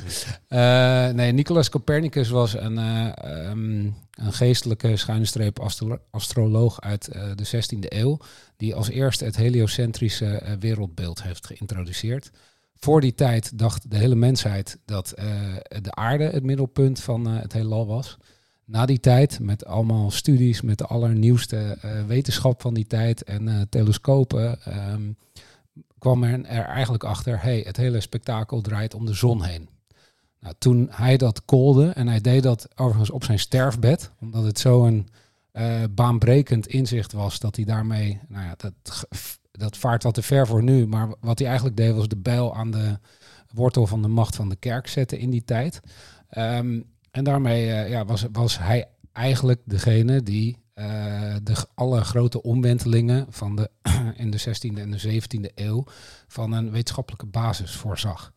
Uh, 0.50 1.16
nee, 1.16 1.32
Nicolaas 1.32 1.70
Copernicus 1.70 2.30
was 2.30 2.58
een, 2.58 2.78
uh, 2.78 3.12
um, 3.50 3.96
een 4.12 4.34
geestelijke 4.34 4.98
schuine 4.98 5.26
streep 5.26 5.60
astro 5.60 5.98
astroloog 6.12 6.82
uit 6.82 7.12
de 7.36 7.46
16e 7.46 7.80
eeuw. 7.80 8.20
Die 8.58 8.76
als 8.76 8.90
eerste 8.90 9.26
het 9.26 9.36
heliocentrische 9.36 10.58
wereldbeeld 10.60 11.24
heeft 11.24 11.48
geïntroduceerd. 11.48 12.32
Voor 12.76 13.02
die 13.02 13.16
tijd 13.16 13.58
dacht 13.58 13.92
de 13.92 13.98
hele 13.98 14.16
mensheid 14.16 14.80
dat 14.86 15.14
de 15.82 15.92
aarde 15.92 16.24
het 16.24 16.44
middelpunt 16.44 17.00
van 17.00 17.28
het 17.28 17.54
heelal 17.54 17.88
was. 17.88 18.18
Na 18.66 18.86
die 18.86 19.00
tijd, 19.00 19.40
met 19.40 19.66
allemaal 19.66 20.12
studies, 20.12 20.62
met 20.62 20.78
de 20.78 20.86
allernieuwste 20.86 21.78
wetenschap 22.08 22.62
van 22.62 22.74
die 22.74 22.88
tijd 22.88 23.24
en 23.24 23.68
telescopen. 23.70 24.60
Um, 24.92 25.18
kwam 25.98 26.24
er, 26.24 26.46
er 26.46 26.66
eigenlijk 26.66 27.04
achter, 27.04 27.42
hey, 27.42 27.60
het 27.66 27.78
hele 27.78 28.02
spektakel 28.02 28.62
draait 28.62 28.94
om 28.94 29.06
de 29.06 29.14
zon 29.14 29.44
heen. 29.44 29.70
Nou, 30.40 30.56
toen 30.58 30.88
hij 30.92 31.18
dat 31.18 31.46
kolde, 31.46 31.90
en 31.90 32.08
hij 32.08 32.22
deed 32.22 32.44
dat 32.44 32.68
overigens 32.76 33.10
op 33.10 33.24
zijn 33.24 33.40
sterfbed, 33.40 34.12
omdat 34.20 34.44
het 34.44 34.60
zo'n 34.60 35.08
uh, 35.54 35.84
baanbrekend 35.92 36.68
inzicht 36.68 37.12
was 37.12 37.40
dat 37.40 37.56
hij 37.56 37.66
daarmee, 37.66 38.20
nou 38.28 38.46
ja, 38.46 38.54
dat, 38.58 38.74
dat 39.52 39.78
vaart 39.78 40.04
wat 40.04 40.14
te 40.14 40.22
ver 40.22 40.48
voor 40.48 40.64
nu, 40.64 40.88
maar 40.88 41.14
wat 41.20 41.40
hij 41.40 41.48
eigenlijk 41.48 41.78
deed 41.78 41.94
was 41.94 42.08
de 42.08 42.18
bijl 42.18 42.56
aan 42.56 42.72
de 42.72 42.98
wortel 43.54 43.88
van 43.88 44.02
de 44.02 44.08
macht 44.08 44.36
van 44.36 44.50
de 44.50 44.56
kerk 44.56 44.88
zetten 44.88 45.20
in 45.20 45.30
die 45.30 45.44
tijd. 45.44 45.80
Um, 46.38 46.86
en 47.12 47.24
daarmee 47.24 47.66
uh, 47.66 47.90
ja, 47.90 48.06
was, 48.06 48.26
was 48.32 48.58
hij 48.60 48.88
eigenlijk 49.12 49.62
degene 49.66 50.24
die 50.24 50.58
uh, 50.76 51.36
de, 51.44 51.66
alle 51.74 52.04
grote 52.04 52.42
omwentelingen 52.42 53.26
van 53.30 53.56
de, 53.56 53.70
in 54.16 54.32
de 54.32 54.40
16e 54.40 54.80
en 54.80 54.92
de 54.92 55.22
17e 55.22 55.54
eeuw 55.56 55.84
van 56.28 56.52
een 56.52 56.72
wetenschappelijke 56.72 57.26
basis 57.26 57.76
voorzag. 57.76 58.34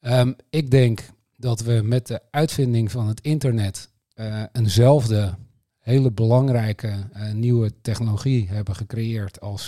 Um, 0.00 0.36
ik 0.50 0.70
denk 0.70 1.10
dat 1.36 1.60
we 1.60 1.80
met 1.84 2.06
de 2.06 2.20
uitvinding 2.30 2.90
van 2.90 3.08
het 3.08 3.20
internet 3.20 3.90
uh, 4.14 4.42
eenzelfde 4.52 5.34
hele 5.78 6.12
belangrijke 6.12 7.08
uh, 7.16 7.32
nieuwe 7.32 7.80
technologie 7.80 8.48
hebben 8.48 8.76
gecreëerd 8.76 9.40
als 9.40 9.66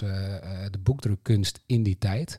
de 0.70 0.78
boekdrukkunst 0.82 1.60
in 1.66 1.82
die 1.82 1.98
tijd. 1.98 2.38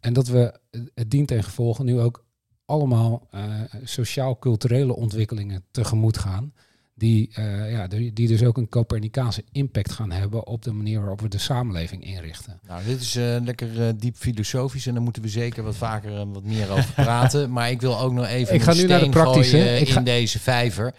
En 0.00 0.12
dat 0.12 0.26
we 0.26 0.60
het 0.94 1.10
dient 1.10 1.30
en 1.30 1.44
gevolgen 1.44 1.84
nu 1.84 2.00
ook 2.00 2.24
allemaal 2.64 3.28
sociaal-culturele 3.82 4.96
ontwikkelingen 4.96 5.64
tegemoet 5.70 6.18
gaan 6.18 6.52
die, 6.98 7.30
uh, 7.38 7.70
ja, 7.70 7.86
die, 7.86 8.12
die, 8.12 8.28
dus 8.28 8.42
ook 8.42 8.56
een 8.56 8.68
Copernicaanse 8.68 9.44
impact 9.52 9.92
gaan 9.92 10.10
hebben 10.10 10.46
op 10.46 10.62
de 10.62 10.72
manier 10.72 10.98
waarop 10.98 11.20
we 11.20 11.28
de 11.28 11.38
samenleving 11.38 12.04
inrichten. 12.04 12.60
Nou, 12.66 12.84
dit 12.84 13.00
is 13.00 13.16
uh, 13.16 13.36
lekker 13.44 13.80
uh, 13.80 13.88
diep 13.96 14.16
filosofisch 14.16 14.86
en 14.86 14.94
daar 14.94 15.02
moeten 15.02 15.22
we 15.22 15.28
zeker 15.28 15.62
wat 15.62 15.76
vaker 15.76 16.32
wat 16.32 16.44
meer 16.44 16.70
over 16.70 16.92
praten. 17.04 17.52
maar 17.52 17.70
ik 17.70 17.80
wil 17.80 18.00
ook 18.00 18.12
nog 18.12 18.26
even 18.26 18.54
ik 18.54 18.62
ga 18.62 18.74
nu 18.74 18.86
naar 18.86 19.00
de 19.00 19.08
praktische 19.08 19.78
ik 19.78 19.88
ga... 19.88 19.98
in 19.98 20.04
deze 20.04 20.38
vijver. 20.38 20.84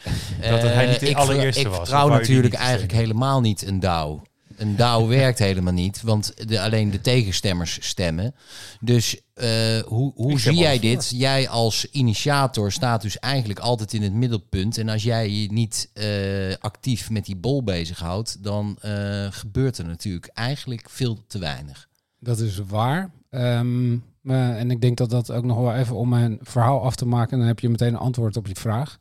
dat 0.49 0.61
het 0.61 0.73
hij 0.73 0.87
niet 0.87 0.99
de 0.99 1.15
allereerste 1.15 1.61
ik 1.61 1.67
was. 1.67 1.77
Ik 1.77 1.85
vertrouw 1.85 2.09
natuurlijk 2.09 2.53
eigenlijk 2.53 2.93
helemaal 2.93 3.41
niet 3.41 3.67
een 3.67 3.79
DAO. 3.79 4.21
Een 4.57 4.75
DAO 4.75 5.07
werkt 5.23 5.39
helemaal 5.39 5.73
niet, 5.73 6.01
want 6.01 6.49
de, 6.49 6.61
alleen 6.61 6.91
de 6.91 7.01
tegenstemmers 7.01 7.77
stemmen. 7.81 8.35
Dus 8.79 9.21
uh, 9.35 9.79
hoe, 9.79 10.11
hoe 10.15 10.39
zie 10.39 10.55
jij 10.55 10.79
dit? 10.79 11.11
Jij 11.15 11.49
als 11.49 11.89
initiator 11.91 12.71
staat 12.71 13.01
dus 13.01 13.19
eigenlijk 13.19 13.59
altijd 13.59 13.93
in 13.93 14.01
het 14.01 14.13
middelpunt. 14.13 14.77
En 14.77 14.89
als 14.89 15.03
jij 15.03 15.29
je 15.29 15.51
niet 15.51 15.89
uh, 15.93 16.55
actief 16.59 17.09
met 17.09 17.25
die 17.25 17.35
bol 17.35 17.63
bezighoudt, 17.63 18.43
dan 18.43 18.77
uh, 18.85 19.27
gebeurt 19.29 19.77
er 19.77 19.85
natuurlijk 19.85 20.29
eigenlijk 20.33 20.89
veel 20.89 21.23
te 21.27 21.39
weinig. 21.39 21.87
Dat 22.19 22.39
is 22.39 22.57
waar. 22.57 23.11
Um, 23.29 24.03
en 24.23 24.71
ik 24.71 24.81
denk 24.81 24.97
dat 24.97 25.09
dat 25.09 25.31
ook 25.31 25.43
nog 25.43 25.57
wel 25.57 25.75
even 25.75 25.95
om 25.95 26.09
mijn 26.09 26.37
verhaal 26.41 26.81
af 26.83 26.95
te 26.95 27.05
maken. 27.05 27.37
Dan 27.37 27.47
heb 27.47 27.59
je 27.59 27.69
meteen 27.69 27.93
een 27.93 27.99
antwoord 27.99 28.37
op 28.37 28.47
je 28.47 28.55
vraag. 28.55 28.97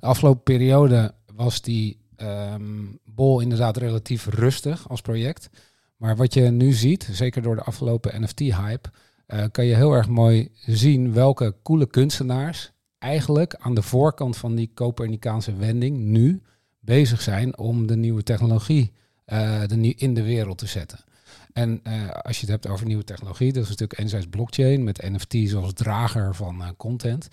De 0.00 0.06
afgelopen 0.06 0.42
periode 0.42 1.14
was 1.34 1.60
die 1.60 1.99
um, 2.22 2.98
Bol 3.04 3.40
inderdaad 3.40 3.76
relatief 3.76 4.26
rustig 4.26 4.88
als 4.88 5.00
project. 5.00 5.50
Maar 5.96 6.16
wat 6.16 6.34
je 6.34 6.42
nu 6.42 6.72
ziet, 6.72 7.08
zeker 7.10 7.42
door 7.42 7.56
de 7.56 7.62
afgelopen 7.62 8.22
NFT-hype, 8.22 8.90
uh, 9.28 9.44
kan 9.52 9.64
je 9.64 9.74
heel 9.74 9.92
erg 9.92 10.08
mooi 10.08 10.50
zien 10.66 11.12
welke 11.12 11.54
coole 11.62 11.86
kunstenaars 11.86 12.72
eigenlijk 12.98 13.54
aan 13.54 13.74
de 13.74 13.82
voorkant 13.82 14.36
van 14.36 14.54
die 14.54 14.70
Copernicaanse 14.74 15.54
wending 15.54 15.98
nu 15.98 16.42
bezig 16.80 17.20
zijn 17.20 17.58
om 17.58 17.86
de 17.86 17.96
nieuwe 17.96 18.22
technologie 18.22 18.92
uh, 19.26 19.66
de 19.66 19.94
in 19.94 20.14
de 20.14 20.22
wereld 20.22 20.58
te 20.58 20.66
zetten. 20.66 20.98
En 21.52 21.80
uh, 21.86 22.10
als 22.10 22.40
je 22.40 22.40
het 22.40 22.50
hebt 22.50 22.68
over 22.68 22.86
nieuwe 22.86 23.04
technologie, 23.04 23.52
dat 23.52 23.62
is 23.62 23.68
natuurlijk 23.68 23.98
enerzijds 23.98 24.26
blockchain 24.26 24.84
met 24.84 25.10
NFT's 25.10 25.54
als 25.54 25.72
drager 25.72 26.34
van 26.34 26.74
content. 26.76 27.28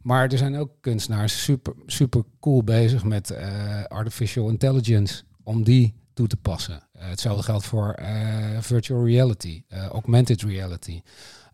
Maar 0.00 0.28
er 0.28 0.38
zijn 0.38 0.56
ook 0.56 0.70
kunstenaars 0.80 1.44
super, 1.44 1.74
super 1.86 2.24
cool 2.40 2.64
bezig 2.64 3.04
met 3.04 3.30
uh, 3.30 3.84
artificial 3.84 4.48
intelligence 4.48 5.22
om 5.42 5.64
die 5.64 5.94
toe 6.12 6.26
te 6.26 6.36
passen. 6.36 6.82
Uh, 6.96 7.02
hetzelfde 7.08 7.42
geldt 7.42 7.64
voor 7.64 7.98
uh, 8.00 8.60
virtual 8.60 9.06
reality, 9.06 9.62
augmented 9.68 10.42
reality. 10.42 11.02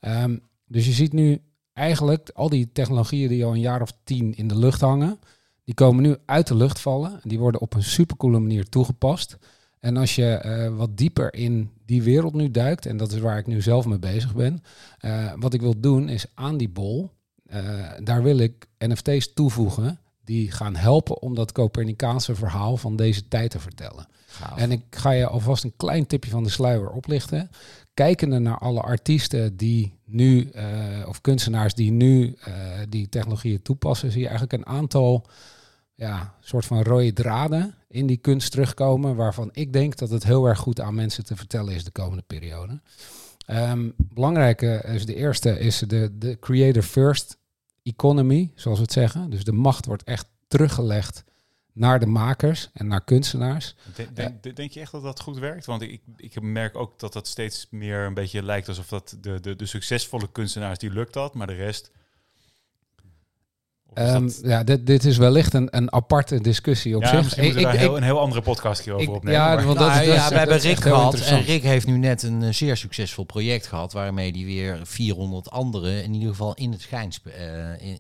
Um, 0.01 0.41
dus 0.67 0.87
je 0.87 0.93
ziet 0.93 1.13
nu 1.13 1.41
eigenlijk 1.73 2.31
al 2.35 2.49
die 2.49 2.73
technologieën 2.73 3.29
die 3.29 3.45
al 3.45 3.53
een 3.53 3.61
jaar 3.61 3.83
of 3.83 3.93
tien 4.05 4.35
in 4.35 4.49
de 4.49 4.59
lucht 4.59 4.81
hangen, 4.81 5.19
die 5.65 5.75
komen 5.75 6.03
nu 6.03 6.17
uit 6.27 6.47
de 6.47 6.57
lucht 6.57 6.81
vallen. 6.81 7.21
Die 7.23 7.39
worden 7.39 7.61
op 7.61 7.75
een 7.75 7.83
supercoole 7.83 8.39
manier 8.39 8.69
toegepast. 8.69 9.37
En 9.81 9.97
als 9.97 10.15
je 10.15 10.73
wat 10.77 10.97
dieper 10.97 11.35
in 11.35 11.71
die 11.87 12.03
wereld 12.03 12.35
nu 12.35 12.51
duikt, 12.51 12.87
en 12.87 12.97
dat 12.97 13.13
is 13.13 13.19
waar 13.19 13.39
ik 13.39 13.47
nu 13.47 13.63
zelf 13.63 13.87
mee 13.87 13.99
bezig 13.99 14.35
ben, 14.35 14.63
wat 15.39 15.55
ik 15.55 15.61
wil 15.61 15.81
doen 15.81 16.09
is 16.09 16.27
aan 16.35 16.57
die 16.57 16.69
bol 16.69 17.15
uh, 17.51 17.91
daar 18.03 18.23
wil 18.23 18.39
ik 18.39 18.67
NFT's 18.79 19.33
toevoegen 19.33 19.99
die 20.25 20.51
gaan 20.51 20.77
helpen 20.77 21.23
om 21.23 21.35
dat 21.35 21.53
Copernicaanse 21.53 22.35
verhaal 22.35 22.77
van 22.77 22.97
deze 22.97 23.29
tijd 23.29 23.51
te 23.51 23.61
vertellen. 23.61 24.09
En 24.57 24.73
ik 24.73 24.83
ga 24.91 25.11
je 25.11 25.27
alvast 25.27 25.65
een 25.65 25.77
klein 25.77 26.07
tipje 26.07 26.31
van 26.31 26.43
de 26.43 26.51
sluier 26.51 26.91
oplichten. 26.91 27.51
Kijkende 27.95 28.39
naar 28.39 28.59
alle 28.59 28.81
artiesten 28.81 29.57
die 29.57 29.99
nu, 30.05 30.51
uh, 30.55 30.63
of 31.09 31.21
kunstenaars 31.21 31.75
die 31.75 31.91
nu 31.91 32.37
uh, 32.49 32.55
die 32.89 33.09
technologieën 33.09 33.63
toepassen, 33.63 34.11
zie 34.11 34.21
je 34.21 34.29
eigenlijk 34.29 34.59
een 34.59 34.75
aantal 34.75 35.27
ja, 35.95 36.35
soort 36.41 36.67
van 36.67 36.83
rode 36.83 37.13
draden 37.13 37.75
in 37.89 38.07
die 38.07 38.17
kunst 38.17 38.51
terugkomen, 38.51 39.17
waarvan 39.17 39.49
ik 39.53 39.73
denk 39.73 39.97
dat 39.97 40.11
het 40.11 40.25
heel 40.25 40.47
erg 40.47 40.59
goed 40.59 40.81
aan 40.81 40.95
mensen 40.95 41.25
te 41.25 41.37
vertellen 41.37 41.75
is 41.75 41.85
de 41.85 41.91
komende 41.91 42.25
periode. 42.27 42.81
Um, 43.47 43.95
belangrijke 43.97 44.85
is 44.87 45.07
de 45.07 45.15
eerste, 45.15 45.59
is 45.59 45.79
de, 45.79 46.19
de 46.19 46.39
creator 46.41 46.83
first 46.83 47.39
economy, 47.83 48.53
zoals 48.55 48.79
we 48.79 48.85
het 48.85 48.93
zeggen. 48.93 49.31
Dus 49.31 49.45
de 49.45 49.53
macht 49.53 49.87
wordt 49.87 50.05
echt 50.05 50.29
teruggelegd 50.49 51.25
naar 51.73 52.01
de 52.01 52.07
makers 52.07 52.71
en 52.73 52.87
naar 52.87 53.05
kunstenaars. 53.05 53.75
Denk, 54.15 54.57
denk, 54.57 54.73
je 54.73 54.81
echt 54.81 54.93
dat 54.93 55.03
dat 55.03 55.21
goed 55.21 55.39
werkt? 55.39 55.67
Want 55.67 55.83
ik, 55.83 56.03
ik 56.17 56.41
merk 56.41 56.77
ook 56.77 56.99
dat 56.99 57.13
dat 57.13 57.27
steeds 57.27 57.67
meer 57.71 57.99
een 57.99 58.15
beetje 58.15 58.43
lijkt 58.43 58.69
alsof 58.69 58.89
dat 58.89 59.17
de, 59.21 59.41
de, 59.41 59.57
de 59.57 59.67
succesvolle 59.67 60.33
kunstenaars, 60.33 60.79
die 60.79 60.91
lukt 60.91 61.13
dat, 61.13 61.35
maar 61.35 61.47
de 61.47 61.55
rest 61.55 61.91
Um, 63.95 64.33
ja, 64.43 64.65
dit, 64.65 64.87
dit 64.87 65.05
is 65.05 65.17
wellicht 65.17 65.55
een, 65.55 65.77
een 65.77 65.93
aparte 65.93 66.41
discussie 66.41 66.97
op 66.97 67.03
ja, 67.03 67.23
zich. 67.23 67.37
Ik, 67.37 67.55
ik, 67.55 67.67
heel, 67.67 67.97
een 67.97 68.03
heel 68.03 68.21
andere 68.21 68.43
podcast 68.43 68.85
hierover 68.85 69.13
opnemen. 69.13 69.41
Ja, 69.41 69.65
want 69.65 69.79
dat, 69.79 69.89
nou, 69.89 70.05
ja, 70.05 70.29
we 70.29 70.39
hebben 70.39 70.59
Rick 70.59 70.81
gehad. 70.81 71.21
En 71.21 71.43
Rick 71.43 71.63
heeft 71.63 71.87
nu 71.87 71.99
net 71.99 72.23
een 72.23 72.55
zeer 72.55 72.77
succesvol 72.77 73.25
project 73.25 73.67
gehad. 73.67 73.93
waarmee 73.93 74.31
hij 74.31 74.45
weer 74.45 74.81
400 74.83 75.51
anderen 75.51 76.05
in 76.05 76.15
ieder 76.15 76.29
geval 76.29 76.55
in 76.55 76.73
het, 76.73 76.81
schijns, 76.81 77.21
uh, 77.27 77.33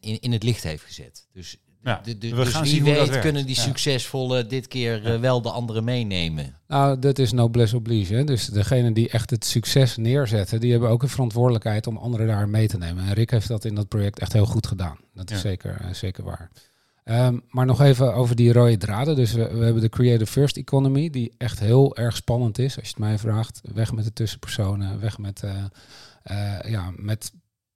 in, 0.00 0.20
in 0.20 0.32
het 0.32 0.42
licht 0.42 0.62
heeft 0.62 0.84
gezet. 0.84 1.26
Dus 1.32 1.56
ja, 1.86 2.00
de, 2.04 2.18
de, 2.18 2.28
we 2.28 2.44
dus 2.44 2.52
gaan 2.52 2.62
wie 2.62 2.72
zien 2.72 2.84
weet 2.84 3.18
kunnen 3.18 3.46
die 3.46 3.54
succesvolle 3.54 4.46
dit 4.46 4.68
keer 4.68 5.14
uh, 5.14 5.20
wel 5.20 5.42
de 5.42 5.50
anderen 5.50 5.84
meenemen. 5.84 6.54
Nou, 6.68 6.98
dat 6.98 7.18
is 7.18 7.32
noblesse 7.32 7.76
oblige. 7.76 8.14
Hè? 8.14 8.24
Dus 8.24 8.46
degene 8.46 8.92
die 8.92 9.08
echt 9.08 9.30
het 9.30 9.44
succes 9.44 9.96
neerzetten, 9.96 10.60
die 10.60 10.70
hebben 10.70 10.90
ook 10.90 11.02
een 11.02 11.08
verantwoordelijkheid 11.08 11.86
om 11.86 11.96
anderen 11.96 12.26
daar 12.26 12.48
mee 12.48 12.66
te 12.66 12.78
nemen. 12.78 13.04
En 13.04 13.12
Rick 13.12 13.30
heeft 13.30 13.48
dat 13.48 13.64
in 13.64 13.74
dat 13.74 13.88
project 13.88 14.18
echt 14.18 14.32
heel 14.32 14.46
goed 14.46 14.66
gedaan. 14.66 14.96
Dat 15.14 15.30
is 15.30 15.40
zeker, 15.40 15.78
uh, 15.82 15.92
zeker 15.92 16.24
waar. 16.24 16.50
Um, 17.04 17.42
maar 17.48 17.66
nog 17.66 17.80
even 17.80 18.14
over 18.14 18.36
die 18.36 18.52
rode 18.52 18.76
draden. 18.76 19.16
Dus 19.16 19.32
we, 19.32 19.48
we, 19.48 19.64
hebben 19.64 19.82
de 19.82 19.88
Creative 19.88 20.32
First 20.32 20.56
Economy, 20.56 21.10
die 21.10 21.32
echt 21.38 21.60
heel 21.60 21.96
erg 21.96 22.16
spannend 22.16 22.58
is. 22.58 22.76
Als 22.76 22.84
je 22.84 22.90
het 22.90 22.98
mij 22.98 23.18
vraagt, 23.18 23.60
weg 23.74 23.92
met 23.92 24.04
de 24.04 24.12
tussenpersonen, 24.12 25.00
weg 25.00 25.18
met, 25.18 25.42
uh, 25.44 26.60
ja, 26.70 26.92
met 26.96 27.32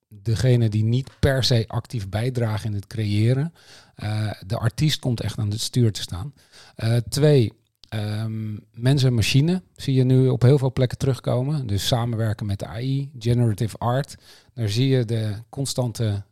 degene 0.08 0.68
die 0.68 0.84
niet 0.84 1.10
per 1.20 1.44
se 1.44 1.64
actief 1.66 2.08
bijdragen 2.08 2.68
in 2.68 2.74
het 2.74 2.86
creëren. 2.86 3.52
Uh, 4.02 4.30
de 4.46 4.56
artiest 4.56 4.98
komt 4.98 5.20
echt 5.20 5.38
aan 5.38 5.50
het 5.50 5.60
stuur 5.60 5.92
te 5.92 6.00
staan. 6.00 6.34
Uh, 6.76 6.96
twee, 6.96 7.52
um, 7.94 8.60
mensen 8.72 9.08
en 9.08 9.14
machine 9.14 9.62
zie 9.76 9.94
je 9.94 10.04
nu 10.04 10.28
op 10.28 10.42
heel 10.42 10.58
veel 10.58 10.72
plekken 10.72 10.98
terugkomen. 10.98 11.66
Dus 11.66 11.86
samenwerken 11.86 12.46
met 12.46 12.58
de 12.58 12.66
AI, 12.66 13.10
generative 13.18 13.78
art. 13.78 14.16
Daar 14.54 14.68
zie 14.68 14.88
je 14.88 15.04
de 15.04 15.34
constante 15.48 16.22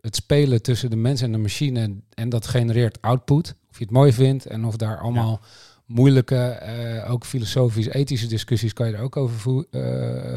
het 0.00 0.16
spelen 0.16 0.62
tussen 0.62 0.90
de 0.90 0.96
mens 0.96 1.22
en 1.22 1.32
de 1.32 1.38
machine 1.38 1.96
en 2.14 2.28
dat 2.28 2.46
genereert 2.46 3.02
output. 3.02 3.54
Of 3.70 3.78
je 3.78 3.84
het 3.84 3.92
mooi 3.92 4.12
vindt 4.12 4.46
en 4.46 4.64
of 4.64 4.76
daar 4.76 4.98
allemaal 4.98 5.40
moeilijke, 5.86 6.60
ook 7.08 7.24
filosofisch-ethische 7.24 8.26
discussies 8.26 8.72
kan 8.72 8.88
je 8.88 8.94
er 8.94 9.02
ook 9.02 9.16
over 9.16 9.64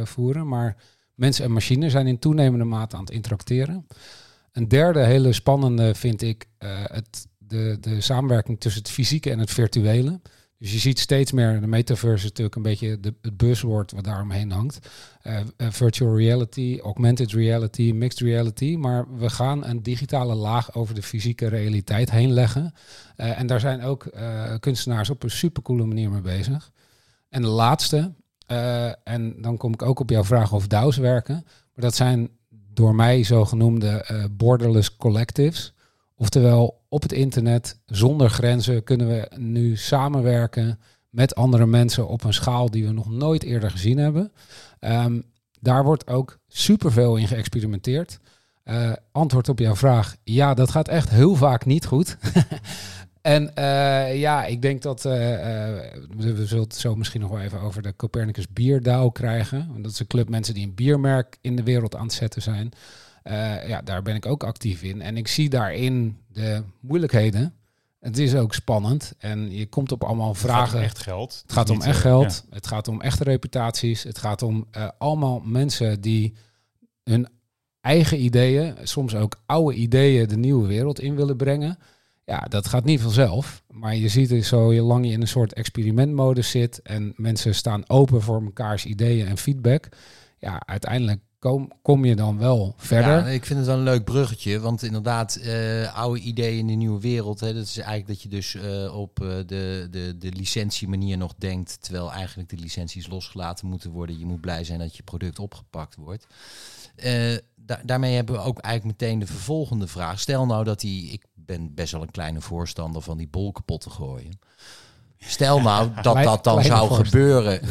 voeren. 0.08 0.48
Maar 0.48 0.76
mensen 1.16 1.46
en 1.46 1.52
machine 1.52 1.90
zijn 1.90 2.08
in 2.08 2.20
toenemende 2.20 2.66
mate 2.66 2.96
aan 2.96 3.04
het 3.04 3.14
interacteren. 3.14 3.88
Een 4.52 4.68
derde 4.68 5.04
hele 5.04 5.34
spannende 5.34 5.96
vind 5.96 6.22
ik 6.22 6.46
het, 6.88 7.28
de, 7.38 7.78
de 7.80 8.02
samenwerking 8.02 8.60
tussen 8.60 8.82
het 8.82 8.92
fysieke 8.92 9.32
en 9.32 9.40
het 9.40 9.52
virtuele. 9.52 10.20
Dus 10.58 10.72
je 10.72 10.80
ziet 10.80 11.00
steeds 11.00 11.32
meer, 11.32 11.62
de 11.62 11.68
metaverse 11.68 12.16
is 12.16 12.24
natuurlijk 12.24 12.56
een 12.56 12.62
beetje 12.62 13.00
de, 13.00 13.14
het 13.22 13.38
buzzword 13.38 13.92
wat 13.92 14.04
daaromheen 14.04 14.52
hangt. 14.52 14.90
Uh, 15.24 15.40
virtual 15.58 16.18
reality, 16.18 16.80
augmented 16.84 17.32
reality, 17.32 17.92
mixed 17.92 18.20
reality. 18.20 18.76
Maar 18.76 19.18
we 19.18 19.30
gaan 19.30 19.66
een 19.66 19.84
digitale 19.84 20.36
laag 20.36 20.74
over 20.76 20.96
de 20.96 21.02
fysieke 21.04 21.48
realiteit 21.48 22.12
heen 22.12 22.32
leggen. 22.32 22.74
En 23.16 23.48
daar 23.48 23.60
zijn 23.60 23.82
ook 23.82 24.10
kunstenaars 24.60 25.10
op 25.10 25.24
een 25.24 25.32
supercoole 25.32 25.86
manier 25.86 26.10
mee 26.10 26.22
bezig. 26.22 26.72
En 27.30 27.42
de 27.42 27.48
laatste, 27.48 28.14
en 29.04 29.42
dan 29.42 29.58
kom 29.58 29.74
ik 29.74 29.82
ook 29.82 30.00
op 30.00 30.10
jouw 30.10 30.24
vraag 30.24 30.54
of 30.54 30.68
DAO's 30.68 30.98
werken. 30.98 31.44
Maar 31.46 31.86
dat 31.86 31.96
zijn 31.96 32.30
door 32.74 32.96
mij 32.96 33.24
zogenoemde 33.24 34.06
borderless 34.32 34.98
collectives. 34.98 35.74
Oftewel, 36.16 36.82
op 36.90 37.02
het 37.02 37.12
internet, 37.12 37.80
zonder 37.86 38.30
grenzen, 38.30 38.84
kunnen 38.84 39.08
we 39.08 39.32
nu 39.38 39.78
samenwerken 39.78 40.80
met 41.10 41.36
andere 41.36 41.66
mensen 41.66 42.08
op 42.08 42.24
een 42.24 42.34
schaal 42.34 42.72
die 42.72 42.86
we 42.86 42.92
nog 42.92 43.10
nooit 43.10 43.44
eerder 43.44 43.72
gezien 43.72 43.98
hebben. 43.98 44.32
Um, 44.80 45.24
daar 45.60 45.84
wordt 45.84 46.08
ook 46.08 46.40
superveel 46.48 47.16
in 47.16 47.28
geëxperimenteerd. 47.28 48.20
Uh, 48.66 48.92
antwoord 49.12 49.50
op 49.50 49.60
jouw 49.60 49.76
vraag, 49.76 50.16
ja, 50.24 50.54
dat 50.54 50.72
gaat 50.72 50.88
echt 50.88 51.10
heel 51.10 51.36
vaak 51.36 51.66
niet 51.66 51.86
goed. 51.86 52.18
en 53.22 53.52
uh, 53.58 54.20
ja, 54.20 54.46
ik 54.46 54.62
denk 54.62 54.82
dat 54.82 55.06
uh, 55.06 55.12
we 56.18 56.46
zullen 56.46 56.64
het 56.64 56.76
zo 56.76 56.96
misschien 56.96 57.22
nog 57.22 57.30
wel 57.30 57.40
even 57.40 57.60
over 57.60 57.82
de 57.82 57.96
Copernicus 57.96 58.50
Bierdauw 58.50 59.10
krijgen. 59.10 59.82
Dat 59.82 59.92
is 59.92 60.00
een 60.00 60.08
club 60.08 60.30
mensen 60.30 60.54
die 60.54 60.66
een 60.66 60.76
biermerk 60.76 61.38
in 61.42 61.56
de 61.56 61.64
wereld 61.64 61.96
aan 61.96 62.04
het 62.04 62.14
zetten 62.14 62.42
zijn. 62.42 62.72
Uh, 63.24 63.68
ja, 63.68 63.82
daar 63.82 64.02
ben 64.02 64.16
ik 64.16 64.26
ook 64.26 64.44
actief 64.44 64.84
in. 64.84 65.02
En 65.02 65.18
ik 65.18 65.28
zie 65.28 65.50
daarin 65.50 66.18
de 66.28 66.64
moeilijkheden. 66.80 67.54
Het 68.00 68.18
is 68.18 68.36
ook 68.36 68.54
spannend 68.54 69.14
en 69.18 69.52
je 69.52 69.68
komt 69.68 69.92
op 69.92 70.04
allemaal 70.04 70.34
vragen. 70.34 70.82
Het 70.82 70.98
gaat 70.98 71.00
om 71.00 71.02
echt 71.02 71.04
geld. 71.04 71.42
Het 71.42 71.52
gaat 71.52 71.70
om 71.70 71.82
echt 71.82 71.96
eh, 71.96 72.02
geld. 72.02 72.46
Het 72.50 72.68
gaat 72.68 72.88
om 72.88 73.02
echte 73.02 73.24
reputaties. 73.24 74.04
Het 74.04 74.18
gaat 74.18 74.42
om 74.42 74.68
allemaal 74.98 75.40
mensen 75.40 76.02
die 76.02 76.34
hun 77.04 77.28
eigen 77.82 78.24
ideeën, 78.24 78.76
soms 78.84 79.16
ook 79.16 79.42
oude 79.46 79.76
ideeën, 79.76 80.28
de 80.28 80.38
nieuwe 80.38 80.68
wereld 80.68 81.00
in 81.00 81.16
willen 81.16 81.38
brengen. 81.38 81.78
Ja, 82.26 82.40
dat 82.40 82.68
gaat 82.68 82.84
niet 82.84 83.02
vanzelf. 83.02 83.64
Maar 83.70 83.96
je 83.96 84.08
ziet 84.08 84.30
het 84.30 84.46
zo, 84.46 84.74
lang 84.74 85.06
je 85.06 85.12
in 85.12 85.22
een 85.22 85.28
soort 85.28 85.54
experimentmodus 85.54 86.50
zit 86.50 86.82
en 86.82 87.14
mensen 87.16 87.56
staan 87.56 87.90
open 87.90 88.22
voor 88.22 88.44
mekaars 88.44 88.86
ideeën 88.86 89.28
en 89.28 89.38
feedback. 89.38 89.90
Ja, 90.40 90.62
uiteindelijk 90.66 91.20
kom, 91.40 91.72
kom 91.82 92.06
je 92.06 92.16
dan 92.16 92.38
wel 92.38 92.74
verder. 92.78 93.18
Ja, 93.18 93.26
ik 93.26 93.46
vind 93.46 93.60
het 93.60 93.68
wel 93.68 93.78
een 93.78 93.84
leuk 93.84 94.04
bruggetje, 94.04 94.60
want 94.60 94.84
inderdaad, 94.84 95.40
uh, 95.44 95.98
oude 95.98 96.20
ideeën 96.20 96.58
in 96.58 96.68
de 96.68 96.74
nieuwe 96.74 97.00
wereld, 97.00 97.40
hè, 97.40 97.54
dat 97.54 97.64
is 97.64 97.78
eigenlijk 97.78 98.08
dat 98.08 98.22
je 98.22 98.30
dus 98.30 98.56
uh, 98.56 98.98
op 98.98 99.20
uh, 99.24 99.30
de, 99.46 99.88
de, 99.92 100.16
de 100.18 100.32
licentiemanier 100.32 101.18
nog 101.18 101.34
denkt, 101.38 101.82
terwijl 101.82 102.12
eigenlijk 102.12 102.50
de 102.50 102.58
licenties 102.58 103.08
losgelaten 103.08 103.68
moeten 103.68 103.92
worden. 103.92 104.20
Je 104.20 104.26
moet 104.26 104.42
blij 104.42 104.64
zijn 104.64 104.80
dat 104.80 104.96
je 104.96 105.04
product 105.04 105.40
opgepakt 105.40 105.96
wordt. 105.96 106.28
Da 107.56 107.82
daarmee 107.86 108.16
hebben 108.16 108.36
we 108.36 108.42
ook 108.42 108.60
eigenlijk 108.60 109.00
meteen 109.00 109.20
de 109.20 109.26
vervolgende 109.26 109.88
vraag. 109.88 110.20
Stel 110.20 110.46
nou 110.46 110.64
dat 110.64 110.80
die, 110.80 111.12
ik 111.12 111.26
ben 111.58 111.74
best 111.74 111.92
wel 111.92 112.02
een 112.02 112.12
kleine 112.12 112.42
voorstander 112.42 113.02
van 113.02 113.18
die 113.18 113.28
bol 113.28 113.52
kapot 113.52 113.82
te 113.82 113.90
gooien. 113.90 114.40
Stel 115.18 115.62
nou 115.62 116.02
dat 116.02 116.24
dat 116.24 116.44
dan 116.44 116.64
zou 116.64 116.94
gebeuren. 116.94 117.62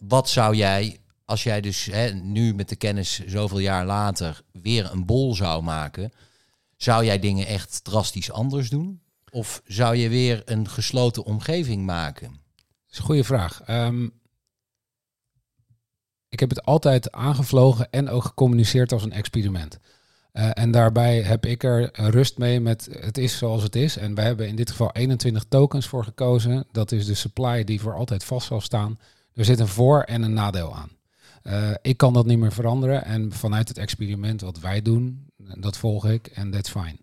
Wat 0.00 0.28
zou 0.28 0.56
jij 0.56 1.02
als 1.24 1.42
jij 1.42 1.60
dus 1.60 1.84
hè, 1.84 2.10
nu 2.10 2.54
met 2.54 2.68
de 2.68 2.76
kennis 2.76 3.24
zoveel 3.26 3.58
jaar 3.58 3.86
later 3.86 4.42
weer 4.52 4.90
een 4.92 5.06
bol 5.06 5.34
zou 5.34 5.62
maken, 5.62 6.12
zou 6.76 7.04
jij 7.04 7.18
dingen 7.18 7.46
echt 7.46 7.84
drastisch 7.84 8.32
anders 8.32 8.70
doen? 8.70 9.00
Of 9.30 9.62
zou 9.66 9.96
je 9.96 10.08
weer 10.08 10.42
een 10.44 10.68
gesloten 10.68 11.24
omgeving 11.24 11.86
maken? 11.86 12.28
Dat 12.28 12.90
is 12.90 12.98
een 12.98 13.04
goede 13.04 13.24
vraag. 13.24 13.62
Um, 13.68 14.12
ik 16.28 16.40
heb 16.40 16.48
het 16.48 16.64
altijd 16.64 17.12
aangevlogen 17.12 17.90
en 17.90 18.08
ook 18.08 18.24
gecommuniceerd 18.24 18.92
als 18.92 19.02
een 19.02 19.12
experiment. 19.12 19.78
Uh, 20.32 20.50
en 20.52 20.70
daarbij 20.70 21.22
heb 21.22 21.46
ik 21.46 21.62
er 21.62 21.90
rust 22.10 22.38
mee 22.38 22.60
met 22.60 22.88
het 23.00 23.18
is 23.18 23.38
zoals 23.38 23.62
het 23.62 23.76
is. 23.76 23.96
En 23.96 24.14
we 24.14 24.20
hebben 24.20 24.48
in 24.48 24.56
dit 24.56 24.70
geval 24.70 24.92
21 24.92 25.44
tokens 25.48 25.86
voor 25.86 26.04
gekozen. 26.04 26.64
Dat 26.70 26.92
is 26.92 27.06
de 27.06 27.14
supply 27.14 27.64
die 27.64 27.80
voor 27.80 27.94
altijd 27.94 28.24
vast 28.24 28.46
zal 28.46 28.60
staan. 28.60 28.98
Er 29.34 29.44
zit 29.44 29.58
een 29.60 29.68
voor- 29.68 30.02
en 30.02 30.22
een 30.22 30.32
nadeel 30.32 30.76
aan. 30.76 30.90
Uh, 31.42 31.70
ik 31.82 31.96
kan 31.96 32.12
dat 32.12 32.26
niet 32.26 32.38
meer 32.38 32.52
veranderen. 32.52 33.04
En 33.04 33.32
vanuit 33.32 33.68
het 33.68 33.78
experiment 33.78 34.40
wat 34.40 34.60
wij 34.60 34.82
doen, 34.82 35.26
dat 35.36 35.76
volg 35.76 36.06
ik 36.06 36.26
en 36.26 36.50
that's 36.50 36.70
fine. 36.70 36.96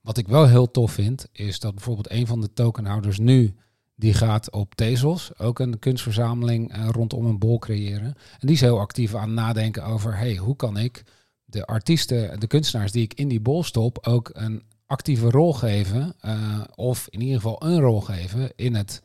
Wat 0.00 0.18
ik 0.18 0.28
wel 0.28 0.48
heel 0.48 0.70
tof 0.70 0.92
vind, 0.92 1.26
is 1.32 1.60
dat 1.60 1.74
bijvoorbeeld 1.74 2.10
een 2.10 2.26
van 2.26 2.40
de 2.40 2.52
tokenhouders 2.52 3.18
nu, 3.18 3.54
die 3.94 4.14
gaat 4.14 4.50
op 4.50 4.74
Tezos, 4.74 5.38
ook 5.38 5.58
een 5.58 5.78
kunstverzameling 5.78 6.76
uh, 6.76 6.88
rondom 6.88 7.26
een 7.26 7.38
bol 7.38 7.58
creëren. 7.58 8.14
En 8.14 8.46
die 8.46 8.54
is 8.54 8.60
heel 8.60 8.80
actief 8.80 9.14
aan 9.14 9.34
nadenken 9.34 9.84
over, 9.84 10.16
hey, 10.16 10.36
hoe 10.36 10.56
kan 10.56 10.76
ik 10.76 11.04
de 11.44 11.66
artiesten, 11.66 12.40
de 12.40 12.46
kunstenaars 12.46 12.92
die 12.92 13.02
ik 13.02 13.14
in 13.14 13.28
die 13.28 13.40
bol 13.40 13.62
stop, 13.62 14.06
ook 14.06 14.30
een 14.32 14.62
actieve 14.86 15.30
rol 15.30 15.52
geven, 15.52 16.14
uh, 16.24 16.60
of 16.74 17.06
in 17.10 17.20
ieder 17.20 17.36
geval 17.36 17.64
een 17.64 17.80
rol 17.80 18.00
geven 18.00 18.52
in, 18.56 18.74
het, 18.74 19.02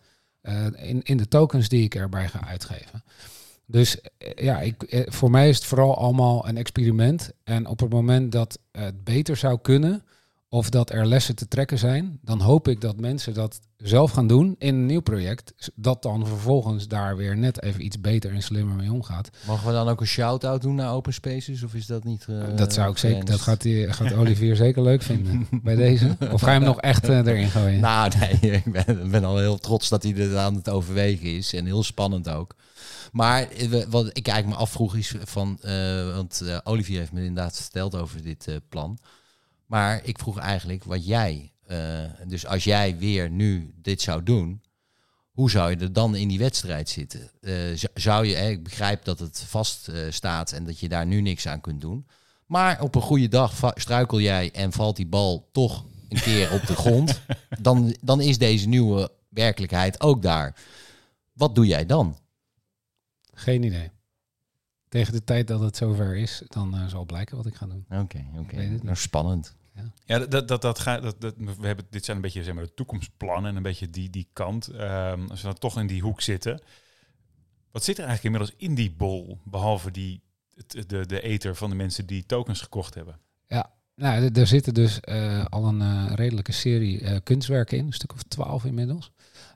in, 0.76 1.02
in 1.04 1.18
de 1.18 1.28
tokens 1.28 1.70
die 1.70 1.84
ik 1.84 1.96
erbij 1.96 2.28
ga 2.28 2.48
uitgeven. 2.48 3.04
Dus 3.72 4.02
eh, 4.02 4.44
ja, 4.44 4.60
ik, 4.60 4.84
eh, 4.84 5.02
voor 5.06 5.32
mij 5.32 5.50
is 5.50 5.56
het 5.56 5.66
vooral 5.66 5.98
allemaal 5.98 6.48
een 6.48 6.58
experiment. 6.58 7.32
En 7.44 7.68
op 7.68 7.80
het 7.80 7.90
moment 7.90 8.32
dat 8.32 8.60
het 8.72 9.04
beter 9.04 9.38
zou 9.38 9.60
kunnen, 9.62 10.04
of 10.50 10.70
dat 10.70 10.92
er 10.92 11.06
lessen 11.06 11.36
te 11.36 11.48
trekken 11.48 11.78
zijn, 11.78 12.20
dan 12.22 12.42
hoop 12.42 12.68
ik 12.68 12.82
dat 12.82 13.00
mensen 13.00 13.34
dat 13.34 13.60
zelf 13.78 14.12
gaan 14.12 14.28
doen 14.28 14.56
in 14.58 14.76
een 14.76 14.86
nieuw 14.86 15.02
project. 15.02 15.54
Dat 15.76 16.02
dan 16.02 16.28
vervolgens 16.28 16.88
daar 16.88 17.16
weer 17.16 17.38
net 17.38 17.62
even 17.62 17.86
iets 17.86 18.02
beter 18.02 18.34
en 18.34 18.42
slimmer 18.42 18.76
mee 18.76 18.92
omgaat. 18.92 19.30
Mogen 19.48 19.68
we 19.68 19.74
dan 19.74 19.88
ook 19.88 20.02
een 20.02 20.08
shout-out 20.08 20.62
doen 20.62 20.76
naar 20.76 20.94
Open 20.94 21.14
Spaces? 21.14 21.64
Of 21.64 21.74
is 21.74 21.86
dat 21.86 22.04
niet. 22.04 22.26
Uh, 22.30 22.44
dat 22.56 22.74
zou 22.74 22.92
ik 22.92 22.98
zeker. 22.98 23.26
Dat 23.26 23.42
gaat, 23.42 23.62
die, 23.62 23.92
gaat 23.94 24.14
Olivier 24.14 24.56
zeker 24.56 24.82
leuk 24.82 25.02
vinden 25.02 25.48
bij 25.64 25.76
deze. 25.76 26.18
Of 26.32 26.42
ga 26.42 26.52
je 26.52 26.58
hem 26.58 26.68
nog 26.68 26.82
echt 26.82 27.08
erin 27.08 27.50
gooien? 27.50 27.80
Nou, 27.80 28.12
nee, 28.20 28.52
ik 28.66 28.72
ben, 28.72 29.12
ben, 29.12 29.24
al 29.24 29.38
heel 29.38 29.58
trots 29.58 29.90
dat 29.90 30.04
hij 30.04 30.16
er 30.16 30.38
aan 30.38 30.56
het 30.56 30.70
overwegen 30.70 31.36
is. 31.36 31.54
En 31.54 31.66
heel 31.66 31.84
spannend 31.84 32.30
ook. 32.30 32.56
Maar 33.12 33.50
eh, 33.50 33.84
wat 33.90 34.06
ik 34.06 34.28
eigenlijk 34.28 34.48
me 34.48 34.64
afvroeg 34.64 34.96
is 34.96 35.16
van, 35.24 35.60
uh, 35.66 36.16
want 36.16 36.44
Olivier 36.64 37.00
heeft 37.00 37.12
me 37.12 37.20
inderdaad 37.20 37.58
verteld 37.62 37.96
over 37.96 38.24
dit 38.24 38.60
plan. 38.70 39.00
Maar 39.70 40.00
ik 40.04 40.20
vroeg 40.20 40.40
eigenlijk 40.40 40.84
wat 40.84 41.06
jij, 41.06 41.52
dus 42.28 42.46
als 42.46 42.64
jij 42.64 42.98
weer 42.98 43.30
nu 43.30 43.74
dit 43.76 44.02
zou 44.02 44.24
doen, 44.24 44.62
hoe 45.32 45.50
zou 45.50 45.70
je 45.70 45.78
er 45.78 45.94
dan 45.94 46.16
in 46.16 46.28
die 46.28 46.40
wedstrijd 46.40 46.90
zitten? 46.90 47.30
zou 47.94 48.26
je, 48.26 48.36
ik 48.36 48.64
begrijp 48.64 49.04
dat 49.04 49.20
het 49.20 49.44
vast 49.48 49.92
staat 50.10 50.52
en 50.52 50.66
dat 50.66 50.80
je 50.80 50.90
daar 50.90 51.06
nu 51.06 51.22
niks 51.22 51.48
aan 51.48 51.62
kunt 51.62 51.82
doen. 51.82 52.08
Maar 52.46 52.82
op 52.82 52.96
een 52.96 53.02
goede 53.02 53.28
dag 53.28 53.74
struikel 53.76 54.20
jij 54.20 54.52
en 54.52 54.72
valt 54.72 54.96
die 54.96 55.08
bal 55.08 55.50
toch 55.52 55.86
een 56.10 56.22
keer 56.22 56.54
op 56.54 56.68
de 56.68 56.76
grond. 56.76 57.22
Dan, 57.62 57.96
dan 58.02 58.22
is 58.22 58.38
deze 58.38 58.68
nieuwe 58.68 59.12
werkelijkheid 59.30 60.02
ook 60.02 60.22
daar. 60.22 60.56
Wat 61.34 61.56
doe 61.56 61.66
jij 61.66 61.86
dan? 61.86 62.18
Geen 63.34 63.64
idee. 63.64 63.92
Tegen 64.90 65.14
de 65.14 65.24
tijd 65.24 65.48
dat 65.48 65.60
het 65.60 65.78
zover 65.78 66.16
is, 66.16 66.42
dan 66.48 66.76
uh, 66.76 66.88
zal 66.88 67.06
blijken 67.06 67.38
wat 67.38 67.46
ik 67.46 67.56
ga 67.56 67.66
doen. 67.66 67.86
Oké, 67.90 68.26
oké. 68.38 68.80
Nou, 68.82 68.96
spannend. 68.96 69.56
Ja, 70.06 70.18
ja 70.20 70.26
dat, 70.26 70.48
dat, 70.48 70.62
dat 70.62 70.80
gaat. 70.80 71.02
Dat, 71.02 71.22
dat, 71.22 71.34
we 71.38 71.68
hebben, 71.68 71.86
dit 71.90 72.06
zijn 72.06 72.18
een 72.18 72.24
beetje 72.24 72.44
zeg 72.44 72.54
maar, 72.54 72.64
de 72.64 72.74
toekomstplannen 72.74 73.50
en 73.50 73.56
een 73.56 73.64
beetje 73.64 73.90
die, 73.90 74.10
die 74.10 74.30
kant. 74.34 74.74
Um, 74.74 75.30
als 75.30 75.42
we 75.42 75.48
dan 75.48 75.58
toch 75.58 75.80
in 75.80 75.88
die 75.88 76.02
hoek 76.02 76.22
zitten. 76.22 76.62
Wat 77.72 77.84
zit 77.84 77.98
er 77.98 78.06
eigenlijk 78.06 78.36
inmiddels 78.36 78.68
in 78.68 78.76
die 78.76 78.92
bol, 78.92 79.40
behalve 79.44 79.92
die, 79.92 80.22
het, 80.54 80.90
de, 80.90 81.06
de 81.06 81.22
ether 81.22 81.56
van 81.56 81.70
de 81.70 81.76
mensen 81.76 82.06
die 82.06 82.26
tokens 82.26 82.62
gekocht 82.62 82.94
hebben? 82.94 83.20
Ja, 83.48 83.74
nou, 83.96 84.30
er 84.34 84.48
zitten 84.48 84.74
dus 84.74 85.00
uh, 85.04 85.46
al 85.46 85.66
een 85.66 85.82
uh, 85.82 86.12
redelijke 86.16 86.52
serie 86.52 87.02
uh, 87.02 87.16
kunstwerken 87.24 87.78
in, 87.78 87.86
een 87.86 87.94
stuk 87.94 88.14
of 88.14 88.24
twaalf 88.24 88.66
inmiddels. 88.66 89.12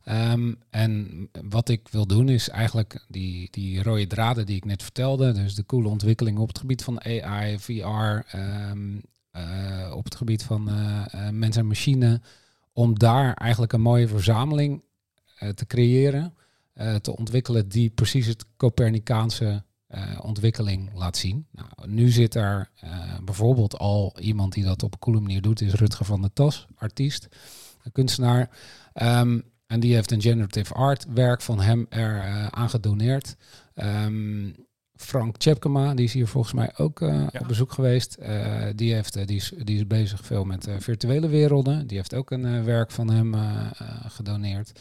Um, 0.06 0.58
en 0.70 1.30
wat 1.50 1.70
ik 1.70 1.88
wil 1.92 2.08
doen 2.08 2.30
is 2.30 2.50
eigenlijk 2.50 3.06
die, 3.08 3.48
die 3.52 3.84
rode 3.84 4.08
draden 4.08 4.46
die 4.46 4.56
ik 4.56 4.66
net 4.66 4.84
vertelde, 4.84 5.32
dus 5.32 5.56
de 5.56 5.66
coole 5.66 5.88
ontwikkelingen 5.88 6.42
op 6.42 6.48
het 6.48 6.60
gebied 6.60 6.84
van 6.84 7.04
AI, 7.04 7.60
VR, 7.60 7.74
um, 7.74 8.24
ehm, 8.28 9.00
op 9.94 10.04
het 10.04 10.16
gebied 10.16 10.44
van 10.44 10.70
uh, 10.70 11.30
mens 11.30 11.56
en 11.56 11.68
machine, 11.68 12.22
om 12.74 13.00
daar 13.00 13.34
eigenlijk 13.34 13.74
een 13.74 13.82
mooie 13.82 14.08
verzameling 14.08 14.84
te 15.56 15.66
creëren, 15.66 16.34
te 17.02 17.16
ontwikkelen 17.16 17.68
die 17.68 17.90
precies 17.90 18.28
het 18.28 18.46
Copernicaanse 18.58 19.64
ontwikkeling 20.22 20.94
laat 20.94 21.18
zien. 21.18 21.48
Nou, 21.52 21.68
nu 21.86 22.10
zit 22.10 22.34
daar 22.34 22.72
bijvoorbeeld 23.24 23.78
al 23.78 24.16
iemand 24.20 24.54
die 24.54 24.64
dat 24.64 24.84
op 24.84 24.94
een 24.94 25.00
coole 25.00 25.20
manier 25.20 25.42
doet, 25.42 25.62
is 25.62 25.74
Rutger 25.74 26.06
van 26.06 26.22
der 26.22 26.34
Tas, 26.34 26.68
artiest, 26.76 27.28
kunstenaar. 27.92 28.50
Ehm, 28.94 29.40
en 29.68 29.80
die 29.80 29.94
heeft 29.94 30.12
een 30.12 30.22
generative 30.22 30.74
art 30.74 31.06
werk 31.14 31.42
van 31.42 31.60
hem 31.60 31.86
er 31.90 32.22
aan 32.50 32.70
gedoneerd. 32.70 33.36
Ehm, 33.74 34.52
Frank 34.96 35.38
Tjepkema, 35.38 35.94
die 35.94 36.06
is 36.06 36.14
hier 36.14 36.28
volgens 36.28 36.54
mij 36.54 36.72
ook 36.78 37.02
uh, 37.02 37.28
op 37.40 37.48
bezoek 37.48 37.72
geweest. 37.72 38.18
Uh, 38.20 38.66
die, 38.76 38.94
heeft, 38.94 39.28
die, 39.28 39.36
is, 39.36 39.54
die 39.58 39.76
is 39.76 39.88
bezig 39.88 40.26
veel 40.26 40.44
met 40.44 40.68
virtuele 40.80 41.28
werelden. 41.28 41.88
Die 41.88 41.98
heeft 41.98 42.16
ook 42.16 42.32
een 42.32 42.64
werk 42.64 42.92
van 42.92 43.10
hem 43.10 43.36
gedoneerd. 44.08 44.72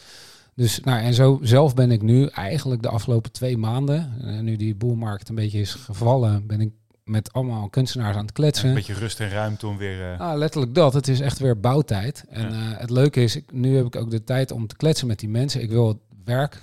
Dus, 0.55 0.79
nou, 0.79 1.01
en 1.01 1.13
zo 1.13 1.39
zelf 1.41 1.75
ben 1.75 1.91
ik 1.91 2.01
nu 2.01 2.25
eigenlijk 2.25 2.81
de 2.81 2.89
afgelopen 2.89 3.31
twee 3.31 3.57
maanden, 3.57 4.13
nu 4.43 4.55
die 4.55 4.75
boelmarkt 4.75 5.29
een 5.29 5.35
beetje 5.35 5.59
is 5.59 5.73
gevallen, 5.73 6.47
ben 6.47 6.61
ik 6.61 6.71
met 7.03 7.33
allemaal 7.33 7.69
kunstenaars 7.69 8.15
aan 8.15 8.25
het 8.25 8.31
kletsen. 8.31 8.69
een 8.69 8.75
beetje 8.75 8.93
rust 8.93 9.19
en 9.19 9.29
ruimte 9.29 9.67
om 9.67 9.77
weer... 9.77 10.17
Ah, 10.17 10.37
letterlijk 10.37 10.75
dat. 10.75 10.93
Het 10.93 11.07
is 11.07 11.19
echt 11.19 11.39
weer 11.39 11.59
bouwtijd. 11.59 12.25
En 12.29 12.53
het 12.53 12.89
leuke 12.89 13.23
is, 13.23 13.35
ik, 13.35 13.51
nu 13.51 13.75
heb 13.75 13.85
ik 13.85 13.95
ook 13.95 14.11
de 14.11 14.23
tijd 14.23 14.51
om 14.51 14.67
te 14.67 14.75
kletsen 14.75 15.07
met 15.07 15.19
die 15.19 15.29
mensen. 15.29 15.61
Ik 15.61 15.69
wil 15.69 15.87
het 15.87 15.97
werk 16.25 16.61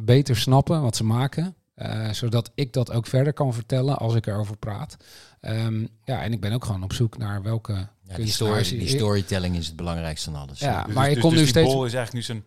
beter 0.00 0.36
snappen, 0.36 0.82
wat 0.82 0.96
ze 0.96 1.04
maken. 1.04 1.54
Zodat 2.10 2.50
ik 2.54 2.72
dat 2.72 2.92
ook 2.92 3.06
verder 3.06 3.32
kan 3.32 3.54
vertellen 3.54 3.98
als 3.98 4.14
ik 4.14 4.26
erover 4.26 4.56
praat. 4.56 4.96
Um, 5.40 5.88
ja, 6.04 6.22
en 6.22 6.32
ik 6.32 6.40
ben 6.40 6.52
ook 6.52 6.64
gewoon 6.64 6.82
op 6.82 6.92
zoek 6.92 7.18
naar 7.18 7.42
welke 7.42 7.88
ja, 8.02 8.16
die, 8.16 8.26
story, 8.26 8.62
die 8.62 8.88
storytelling 8.88 9.56
is 9.56 9.66
het 9.66 9.76
belangrijkste 9.76 10.30
van 10.30 10.40
alles. 10.40 10.58
Ja, 10.58 10.84
dus, 10.84 10.94
maar 10.94 11.06
dus, 11.06 11.14
ik 11.14 11.20
kom 11.20 11.30
dus 11.30 11.40
nu 11.40 11.46
steeds... 11.46 11.72
Bol 11.72 11.84
is 11.84 11.94
eigenlijk 11.94 12.28
nu 12.28 12.42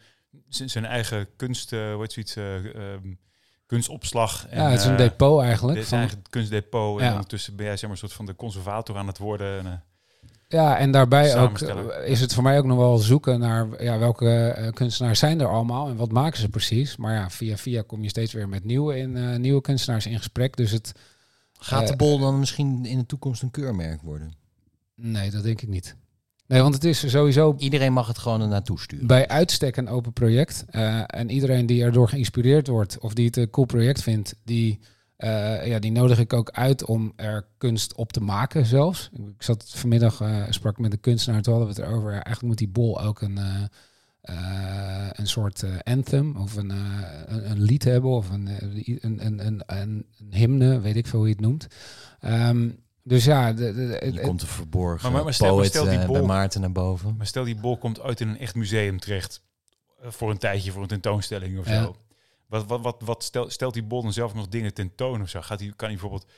zijn, 0.49 0.69
zijn 0.69 0.85
eigen 0.85 1.27
kunst, 1.35 1.71
wat 1.71 2.11
zoiets... 2.11 2.35
Um, 2.35 3.19
kunstopslag. 3.65 4.47
En, 4.47 4.61
ja, 4.61 4.69
het 4.69 4.79
is 4.79 4.85
een 4.85 4.91
uh, 4.91 4.97
depot 4.97 5.41
eigenlijk. 5.41 5.77
Dit 5.77 5.85
is 5.85 5.91
eigenlijk 5.91 6.29
kunstdepot. 6.29 7.01
En 7.01 7.11
ondertussen 7.11 7.55
ben 7.55 7.65
jij 7.65 7.77
zeg 7.77 7.83
maar, 7.83 7.91
een 7.91 7.97
soort 7.97 8.13
van 8.13 8.25
de 8.25 8.35
conservator 8.35 8.97
aan 8.97 9.07
het 9.07 9.17
worden. 9.17 9.59
En, 9.59 9.65
uh, 9.65 9.71
ja, 10.55 10.77
en 10.77 10.91
daarbij 10.91 11.37
ook 11.37 11.59
uh, 11.59 11.69
is 12.05 12.21
het 12.21 12.33
voor 12.33 12.43
mij 12.43 12.57
ook 12.57 12.65
nog 12.65 12.77
wel 12.77 12.97
zoeken 12.97 13.39
naar 13.39 13.83
ja, 13.83 13.97
welke 13.99 14.55
uh, 14.59 14.67
kunstenaars 14.71 15.19
zijn 15.19 15.39
er 15.39 15.47
allemaal 15.47 15.89
en 15.89 15.95
wat 15.95 16.11
maken 16.11 16.39
ze 16.39 16.49
precies. 16.49 16.97
Maar 16.97 17.13
ja, 17.13 17.29
via 17.29 17.57
via 17.57 17.83
kom 17.87 18.03
je 18.03 18.09
steeds 18.09 18.33
weer 18.33 18.49
met 18.49 18.63
nieuwe, 18.63 18.97
in, 18.97 19.41
nieuwe 19.41 19.61
kunstenaars 19.61 20.05
in 20.05 20.17
gesprek. 20.17 20.55
Dus 20.55 20.71
het, 20.71 20.93
Gaat 21.59 21.87
de 21.87 21.95
bol 21.95 22.19
dan 22.19 22.39
misschien 22.39 22.85
in 22.85 22.97
de 22.97 23.05
toekomst 23.05 23.41
een 23.41 23.51
keurmerk 23.51 24.01
worden? 24.01 24.33
Nee, 24.95 25.31
dat 25.31 25.43
denk 25.43 25.61
ik 25.61 25.69
niet. 25.69 25.95
Nee, 26.47 26.61
want 26.61 26.73
het 26.73 26.83
is 26.83 27.09
sowieso... 27.09 27.55
Iedereen 27.57 27.93
mag 27.93 28.07
het 28.07 28.17
gewoon 28.17 28.41
er 28.41 28.47
naartoe 28.47 28.79
sturen. 28.79 29.07
Bij 29.07 29.27
uitstek 29.27 29.77
een 29.77 29.89
open 29.89 30.13
project. 30.13 30.65
Uh, 30.71 31.01
en 31.05 31.29
iedereen 31.29 31.65
die 31.65 31.83
erdoor 31.83 32.09
geïnspireerd 32.09 32.67
wordt 32.67 32.99
of 32.99 33.13
die 33.13 33.25
het 33.25 33.37
een 33.37 33.49
cool 33.49 33.65
project 33.65 34.01
vindt, 34.01 34.35
die, 34.43 34.79
uh, 35.17 35.67
ja, 35.67 35.79
die 35.79 35.91
nodig 35.91 36.19
ik 36.19 36.33
ook 36.33 36.51
uit 36.51 36.85
om 36.85 37.13
er 37.15 37.47
kunst 37.57 37.95
op 37.95 38.11
te 38.11 38.21
maken 38.21 38.65
zelfs. 38.65 39.09
Ik 39.13 39.43
zat 39.43 39.69
vanmiddag, 39.69 40.21
uh, 40.21 40.45
sprak 40.49 40.77
met 40.77 40.91
een 40.93 40.99
kunstenaar, 40.99 41.41
toen 41.41 41.53
hadden 41.53 41.75
we 41.75 41.81
het 41.81 41.89
erover. 41.89 42.11
Eigenlijk 42.11 42.41
moet 42.41 42.57
die 42.57 42.67
bol 42.67 43.01
ook 43.01 43.21
een, 43.21 43.39
een 45.11 45.27
soort 45.27 45.63
anthem 45.83 46.35
of 46.35 46.55
een, 46.55 46.69
een, 46.69 47.51
een, 47.51 47.61
lied 47.61 47.83
hebben 47.83 48.09
of 48.09 48.29
een, 48.29 48.47
een, 49.01 49.25
een, 49.25 49.45
een, 49.45 49.63
een, 49.65 50.05
hymne, 50.29 50.79
weet 50.79 50.95
ik 50.95 51.07
veel 51.07 51.19
hoe 51.19 51.27
je 51.27 51.33
het 51.33 51.43
noemt. 51.43 51.67
Um, 52.21 52.83
dus 53.07 53.25
ja, 53.25 53.53
de, 53.53 53.73
de, 53.73 54.11
je 54.11 54.21
komt 54.21 54.41
een 54.41 54.47
verborgen 54.47 55.11
maar, 55.11 55.23
maar, 55.23 55.33
stel, 55.33 55.55
poet, 55.55 55.65
stel 55.65 55.85
die 55.85 56.05
bol, 56.05 56.13
bij 56.13 56.21
Maarten 56.21 56.61
naar 56.61 56.71
boven. 56.71 57.15
Maar 57.17 57.25
stel 57.25 57.43
die 57.43 57.55
bol 57.55 57.77
komt 57.77 58.01
uit 58.01 58.21
in 58.21 58.27
een 58.27 58.39
echt 58.39 58.55
museum 58.55 58.99
terecht. 58.99 59.41
Voor 60.01 60.31
een 60.31 60.37
tijdje, 60.37 60.71
voor 60.71 60.81
een 60.81 60.87
tentoonstelling 60.87 61.59
of 61.59 61.67
ja. 61.67 61.83
zo. 61.83 61.95
Wat, 62.55 62.65
wat, 62.67 62.81
wat, 62.81 63.01
wat 63.05 63.23
stelt, 63.23 63.51
stelt 63.51 63.73
die 63.73 63.83
bol 63.83 64.01
dan 64.01 64.13
zelf 64.13 64.33
nog 64.33 64.47
dingen 64.47 64.73
tentoon 64.73 65.21
of 65.21 65.29
zo? 65.29 65.41
Gaat 65.41 65.59
hij, 65.59 65.73
kan 65.75 65.89
hij 65.89 65.97
bijvoorbeeld... 65.97 66.31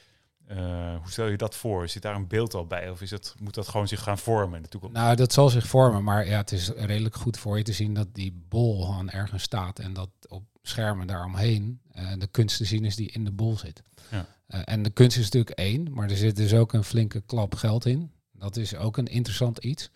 Uh, 0.51 0.58
hoe 0.95 1.12
stel 1.12 1.27
je 1.27 1.38
dat 1.38 1.56
voor? 1.56 1.89
Zit 1.89 2.01
daar 2.01 2.15
een 2.15 2.27
beeld 2.27 2.53
al 2.53 2.67
bij? 2.67 2.89
Of 2.89 3.01
is 3.01 3.12
het, 3.12 3.36
moet 3.39 3.53
dat 3.53 3.67
gewoon 3.67 3.88
zich 3.88 4.03
gaan 4.03 4.17
vormen 4.17 4.56
in 4.56 4.62
de 4.62 4.67
toekomst? 4.69 4.95
Nou, 4.95 5.15
dat 5.15 5.34
zal 5.34 5.49
zich 5.49 5.67
vormen. 5.67 6.03
Maar 6.03 6.27
ja, 6.27 6.38
het 6.38 6.51
is 6.51 6.69
redelijk 6.69 7.15
goed 7.15 7.38
voor 7.38 7.58
je 7.58 7.63
te 7.63 7.73
zien 7.73 7.93
dat 7.93 8.08
die 8.12 8.43
bol 8.49 8.82
gewoon 8.82 9.10
ergens 9.10 9.43
staat. 9.43 9.80
En 9.80 9.93
dat 9.93 10.10
op 10.27 10.43
schermen 10.62 11.08
daaromheen 11.08 11.82
uh, 11.95 12.12
de 12.17 12.27
kunst 12.27 12.58
te 12.58 12.65
zien 12.65 12.86
is 12.86 12.95
die 12.95 13.12
in 13.12 13.25
de 13.25 13.32
bol 13.32 13.58
zit. 13.58 13.84
Ja. 14.12 14.25
Uh, 14.49 14.62
en 14.65 14.84
de 14.84 14.89
kunst 14.89 15.17
is 15.17 15.23
natuurlijk 15.23 15.58
één, 15.58 15.93
maar 15.93 16.10
er 16.10 16.17
zit 16.17 16.36
dus 16.36 16.53
ook 16.53 16.73
een 16.73 16.84
flinke 16.84 17.21
klap 17.21 17.56
geld 17.56 17.86
in. 17.86 18.12
Dat 18.39 18.58
is 18.58 18.76
ook 18.76 18.97
een 18.97 19.08
interessant 19.08 19.58
iets. 19.58 19.89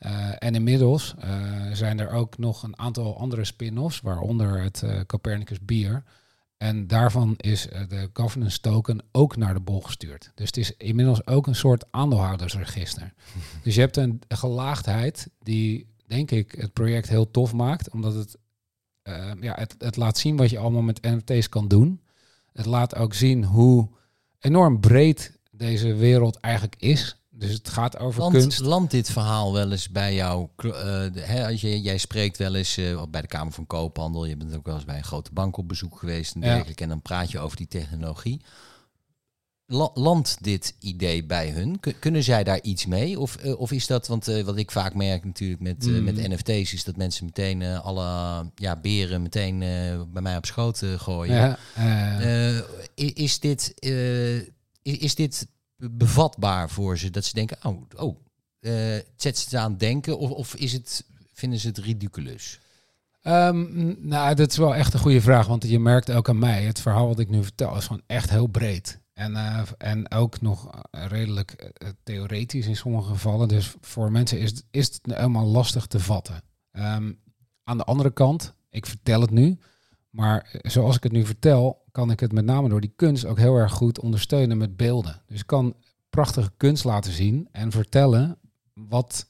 Uh, 0.00 0.30
en 0.38 0.54
inmiddels 0.54 1.14
uh, 1.24 1.72
zijn 1.72 2.00
er 2.00 2.10
ook 2.10 2.38
nog 2.38 2.62
een 2.62 2.78
aantal 2.78 3.18
andere 3.18 3.44
spin-offs, 3.44 4.00
waaronder 4.00 4.62
het 4.62 4.84
Copernicus 5.06 5.60
Bier. 5.60 6.02
En 6.56 6.86
daarvan 6.86 7.34
is 7.36 7.62
de 7.88 8.10
governance 8.12 8.60
token 8.60 9.02
ook 9.12 9.36
naar 9.36 9.54
de 9.54 9.60
bol 9.60 9.80
gestuurd. 9.80 10.32
Dus 10.34 10.46
het 10.46 10.56
is 10.56 10.76
inmiddels 10.76 11.26
ook 11.26 11.46
een 11.46 11.54
soort 11.54 11.84
aandeelhoudersregister. 11.90 13.12
dus 13.64 13.74
je 13.74 13.80
hebt 13.80 13.96
een 13.96 14.20
gelaagdheid 14.28 15.30
die, 15.42 15.86
denk 16.06 16.30
ik, 16.30 16.52
het 16.52 16.72
project 16.72 17.08
heel 17.08 17.30
tof 17.30 17.52
maakt, 17.52 17.90
omdat 17.90 18.14
het, 18.14 18.36
ja, 19.40 19.54
het, 19.54 19.74
het 19.78 19.96
laat 19.96 20.18
zien 20.18 20.36
wat 20.36 20.50
je 20.50 20.58
allemaal 20.58 20.82
met 20.82 21.02
NFT's 21.02 21.48
kan 21.48 21.68
doen. 21.68 22.00
Het 22.52 22.66
laat 22.66 22.94
ook 22.94 23.14
zien 23.14 23.44
hoe 23.44 23.88
enorm 24.38 24.80
breed 24.80 25.38
deze 25.50 25.94
wereld 25.94 26.36
eigenlijk 26.36 26.76
is. 26.78 27.19
Dus 27.40 27.52
het 27.52 27.68
gaat 27.68 27.98
over 27.98 28.20
land, 28.20 28.32
kunst. 28.32 28.60
Landt 28.60 28.90
dit 28.90 29.10
verhaal 29.10 29.52
wel 29.52 29.70
eens 29.70 29.88
bij 29.88 30.14
jou? 30.14 30.48
Uh, 30.58 30.72
hè, 31.14 31.46
als 31.46 31.60
je, 31.60 31.80
jij 31.80 31.98
spreekt 31.98 32.36
wel 32.36 32.54
eens 32.54 32.78
uh, 32.78 33.02
bij 33.10 33.20
de 33.20 33.26
Kamer 33.26 33.52
van 33.52 33.66
Koophandel. 33.66 34.24
Je 34.24 34.36
bent 34.36 34.56
ook 34.56 34.66
wel 34.66 34.74
eens 34.74 34.84
bij 34.84 34.96
een 34.96 35.04
grote 35.04 35.30
bank 35.32 35.56
op 35.56 35.68
bezoek 35.68 35.98
geweest 35.98 36.34
en 36.34 36.40
dergelijke. 36.40 36.72
Ja. 36.76 36.82
En 36.82 36.88
dan 36.88 37.02
praat 37.02 37.30
je 37.30 37.38
over 37.38 37.56
die 37.56 37.68
technologie. 37.68 38.40
Landt 39.94 40.36
dit 40.40 40.74
idee 40.80 41.24
bij 41.24 41.50
hun? 41.50 41.80
kunnen 42.00 42.22
zij 42.22 42.44
daar 42.44 42.60
iets 42.62 42.86
mee? 42.86 43.18
Of, 43.18 43.44
uh, 43.44 43.60
of 43.60 43.72
is 43.72 43.86
dat, 43.86 44.06
want 44.06 44.26
wat 44.26 44.56
ik 44.56 44.70
vaak 44.70 44.94
merk 44.94 45.24
natuurlijk 45.24 45.60
met, 45.60 45.86
uh, 45.86 45.98
mm. 45.98 46.04
met 46.04 46.28
NFT's, 46.28 46.72
is 46.72 46.84
dat 46.84 46.96
mensen 46.96 47.24
meteen 47.24 47.62
alle 47.62 48.46
ja, 48.54 48.76
beren 48.76 49.22
meteen 49.22 49.58
bij 50.12 50.22
mij 50.22 50.36
op 50.36 50.46
schoot 50.46 50.82
gooien. 50.96 51.34
Ja, 51.76 52.66
is, 52.94 53.40
dit, 53.40 53.74
is 54.82 55.14
dit 55.14 55.46
bevatbaar 55.90 56.70
voor 56.70 56.98
ze? 56.98 57.10
Dat 57.10 57.24
ze 57.24 57.34
denken, 57.34 57.58
oh, 57.62 57.82
oh 57.96 58.16
zet 59.16 59.38
ze 59.38 59.58
aan 59.58 59.70
het 59.70 59.80
denken? 59.80 60.18
Of, 60.18 60.30
of 60.30 60.54
is 60.54 60.72
het, 60.72 61.04
vinden 61.32 61.58
ze 61.58 61.68
het 61.68 61.78
ridiculous? 61.78 62.58
Um, 63.22 63.96
nou, 63.98 64.34
dat 64.34 64.50
is 64.50 64.56
wel 64.56 64.74
echt 64.74 64.94
een 64.94 65.00
goede 65.00 65.20
vraag, 65.20 65.46
want 65.46 65.68
je 65.68 65.78
merkt 65.78 66.10
ook 66.12 66.28
aan 66.28 66.38
mij, 66.38 66.64
het 66.64 66.80
verhaal 66.80 67.06
wat 67.06 67.18
ik 67.18 67.28
nu 67.28 67.42
vertel 67.42 67.76
is 67.76 67.86
gewoon 67.86 68.02
echt 68.06 68.30
heel 68.30 68.46
breed. 68.46 68.98
En, 69.12 69.32
uh, 69.32 69.62
en 69.78 70.10
ook 70.10 70.40
nog 70.40 70.70
redelijk 70.90 71.72
uh, 71.82 71.88
theoretisch 72.02 72.66
in 72.66 72.76
sommige 72.76 73.08
gevallen. 73.08 73.48
Dus 73.48 73.74
voor 73.80 74.12
mensen 74.12 74.38
is, 74.38 74.62
is 74.70 74.86
het 74.86 75.00
helemaal 75.02 75.46
lastig 75.46 75.86
te 75.86 76.00
vatten. 76.00 76.42
Um, 76.72 77.18
aan 77.64 77.78
de 77.78 77.84
andere 77.84 78.10
kant, 78.10 78.54
ik 78.70 78.86
vertel 78.86 79.20
het 79.20 79.30
nu. 79.30 79.58
Maar 80.10 80.60
zoals 80.62 80.96
ik 80.96 81.02
het 81.02 81.12
nu 81.12 81.24
vertel, 81.24 81.84
kan 81.92 82.10
ik 82.10 82.20
het 82.20 82.32
met 82.32 82.44
name 82.44 82.68
door 82.68 82.80
die 82.80 82.92
kunst 82.96 83.24
ook 83.24 83.38
heel 83.38 83.56
erg 83.56 83.72
goed 83.72 84.00
ondersteunen 84.00 84.58
met 84.58 84.76
beelden. 84.76 85.22
Dus 85.26 85.40
ik 85.40 85.46
kan 85.46 85.74
prachtige 86.10 86.50
kunst 86.56 86.84
laten 86.84 87.12
zien 87.12 87.48
en 87.52 87.70
vertellen 87.70 88.38
wat 88.74 89.28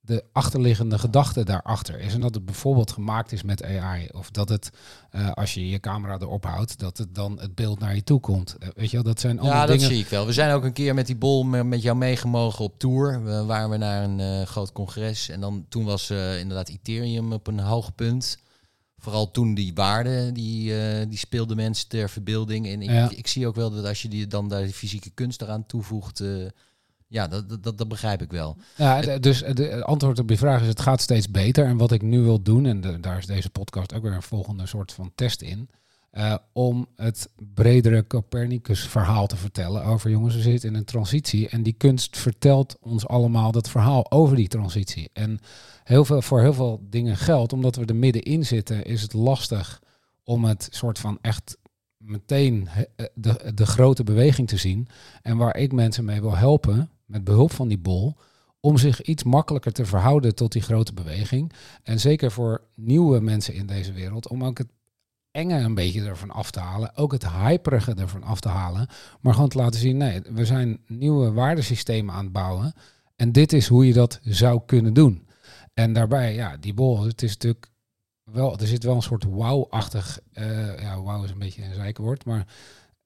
de 0.00 0.24
achterliggende 0.32 0.98
gedachte 0.98 1.44
daarachter 1.44 2.00
is. 2.00 2.14
En 2.14 2.20
dat 2.20 2.34
het 2.34 2.44
bijvoorbeeld 2.44 2.92
gemaakt 2.92 3.32
is 3.32 3.42
met 3.42 3.64
AI. 3.64 4.08
Of 4.12 4.30
dat 4.30 4.48
het, 4.48 4.70
uh, 5.12 5.30
als 5.32 5.54
je 5.54 5.68
je 5.68 5.80
camera 5.80 6.18
erop 6.18 6.44
houdt, 6.44 6.78
dat 6.78 6.98
het 6.98 7.14
dan 7.14 7.40
het 7.40 7.54
beeld 7.54 7.78
naar 7.78 7.94
je 7.94 8.04
toe 8.04 8.20
komt. 8.20 8.56
Uh, 8.58 8.68
weet 8.74 8.90
je 8.90 8.96
wel, 8.96 9.04
dat 9.04 9.20
zijn 9.20 9.38
allemaal 9.38 9.60
ja, 9.60 9.66
dingen... 9.66 9.80
dat 9.80 9.90
zie 9.90 10.00
ik 10.00 10.08
wel. 10.08 10.26
We 10.26 10.32
zijn 10.32 10.52
ook 10.52 10.64
een 10.64 10.72
keer 10.72 10.94
met 10.94 11.06
die 11.06 11.16
bol 11.16 11.44
met 11.44 11.82
jou 11.82 11.96
meegemogen 11.96 12.64
op 12.64 12.78
tour. 12.78 13.24
We 13.24 13.44
waren 13.44 13.70
we 13.70 13.76
naar 13.76 14.04
een 14.04 14.18
uh, 14.18 14.42
groot 14.42 14.72
congres. 14.72 15.28
En 15.28 15.40
dan 15.40 15.66
toen 15.68 15.84
was 15.84 16.10
inderdaad 16.10 16.68
Ethereum 16.68 17.32
op 17.32 17.46
een 17.46 17.60
hoog 17.60 17.94
punt. 17.94 18.38
Vooral 19.04 19.30
toen 19.30 19.54
die 19.54 19.74
waarde, 19.74 20.32
die, 20.32 20.72
die 21.08 21.18
speelde 21.18 21.54
mensen 21.54 21.88
ter 21.88 22.10
verbeelding. 22.10 22.66
En 22.66 22.82
ik, 22.82 22.90
ja. 22.90 23.10
ik, 23.10 23.26
zie 23.26 23.46
ook 23.46 23.54
wel 23.54 23.70
dat 23.70 23.84
als 23.84 24.02
je 24.02 24.08
die, 24.08 24.26
dan 24.26 24.48
daar 24.48 24.62
de 24.62 24.72
fysieke 24.72 25.10
kunst 25.10 25.42
eraan 25.42 25.66
toevoegt 25.66 26.22
ja, 27.14 27.28
dat, 27.28 27.62
dat, 27.62 27.78
dat 27.78 27.88
begrijp 27.88 28.22
ik 28.22 28.30
wel. 28.30 28.56
Ja, 28.76 29.18
dus 29.18 29.38
de 29.38 29.84
antwoord 29.84 30.18
op 30.18 30.30
je 30.30 30.36
vraag 30.36 30.60
is: 30.60 30.68
het 30.68 30.80
gaat 30.80 31.00
steeds 31.00 31.30
beter. 31.30 31.66
En 31.66 31.76
wat 31.76 31.92
ik 31.92 32.02
nu 32.02 32.20
wil 32.20 32.42
doen, 32.42 32.66
en 32.66 32.80
de, 32.80 33.00
daar 33.00 33.18
is 33.18 33.26
deze 33.26 33.50
podcast 33.50 33.94
ook 33.94 34.02
weer 34.02 34.12
een 34.12 34.22
volgende 34.22 34.66
soort 34.66 34.92
van 34.92 35.12
test 35.14 35.42
in. 35.42 35.70
Uh, 36.16 36.34
om 36.52 36.86
het 36.96 37.30
bredere 37.54 38.06
Copernicus-verhaal 38.06 39.26
te 39.26 39.36
vertellen 39.36 39.84
over 39.84 40.10
jongens, 40.10 40.34
we 40.34 40.40
zitten 40.40 40.68
in 40.68 40.74
een 40.74 40.84
transitie 40.84 41.48
en 41.48 41.62
die 41.62 41.72
kunst 41.72 42.18
vertelt 42.18 42.76
ons 42.80 43.06
allemaal 43.06 43.52
dat 43.52 43.70
verhaal 43.70 44.10
over 44.10 44.36
die 44.36 44.48
transitie. 44.48 45.10
En 45.12 45.38
heel 45.84 46.04
veel, 46.04 46.22
voor 46.22 46.40
heel 46.40 46.54
veel 46.54 46.80
dingen 46.90 47.16
geldt, 47.16 47.52
omdat 47.52 47.76
we 47.76 47.84
er 47.84 47.96
middenin 47.96 48.46
zitten, 48.46 48.84
is 48.84 49.02
het 49.02 49.12
lastig 49.12 49.82
om 50.24 50.44
het 50.44 50.68
soort 50.70 50.98
van 50.98 51.18
echt 51.20 51.58
meteen 51.96 52.68
de, 53.14 53.52
de 53.54 53.66
grote 53.66 54.04
beweging 54.04 54.48
te 54.48 54.56
zien. 54.56 54.88
En 55.22 55.36
waar 55.36 55.56
ik 55.56 55.72
mensen 55.72 56.04
mee 56.04 56.20
wil 56.20 56.36
helpen, 56.36 56.90
met 57.04 57.24
behulp 57.24 57.52
van 57.52 57.68
die 57.68 57.78
bol, 57.78 58.16
om 58.60 58.76
zich 58.78 59.02
iets 59.02 59.22
makkelijker 59.22 59.72
te 59.72 59.86
verhouden 59.86 60.34
tot 60.34 60.52
die 60.52 60.62
grote 60.62 60.92
beweging. 60.92 61.52
En 61.82 62.00
zeker 62.00 62.32
voor 62.32 62.62
nieuwe 62.74 63.20
mensen 63.20 63.54
in 63.54 63.66
deze 63.66 63.92
wereld, 63.92 64.28
om 64.28 64.44
ook 64.44 64.58
het 64.58 64.68
enge 65.34 65.58
een 65.58 65.74
beetje 65.74 66.02
ervan 66.04 66.30
af 66.30 66.50
te 66.50 66.60
halen. 66.60 66.96
Ook 66.96 67.12
het 67.12 67.28
hyperige 67.30 67.94
ervan 67.94 68.22
af 68.22 68.40
te 68.40 68.48
halen. 68.48 68.86
Maar 69.20 69.34
gewoon 69.34 69.48
te 69.48 69.58
laten 69.58 69.80
zien, 69.80 69.96
nee, 69.96 70.20
we 70.32 70.44
zijn 70.44 70.80
nieuwe 70.86 71.32
waardesystemen 71.32 72.14
aan 72.14 72.24
het 72.24 72.32
bouwen. 72.32 72.72
En 73.16 73.32
dit 73.32 73.52
is 73.52 73.66
hoe 73.66 73.86
je 73.86 73.92
dat 73.92 74.20
zou 74.22 74.60
kunnen 74.66 74.94
doen. 74.94 75.28
En 75.74 75.92
daarbij, 75.92 76.34
ja, 76.34 76.56
die 76.56 76.74
bol, 76.74 77.02
het 77.02 77.22
is 77.22 77.32
natuurlijk 77.32 77.70
wel, 78.24 78.58
er 78.58 78.66
zit 78.66 78.82
wel 78.84 78.94
een 78.94 79.02
soort 79.02 79.24
wow-achtig, 79.24 80.18
eh, 80.32 80.80
ja, 80.80 80.98
wow 81.00 81.24
is 81.24 81.30
een 81.30 81.38
beetje 81.38 81.64
een 81.64 81.74
zijkenwoord, 81.74 82.24
maar 82.24 82.46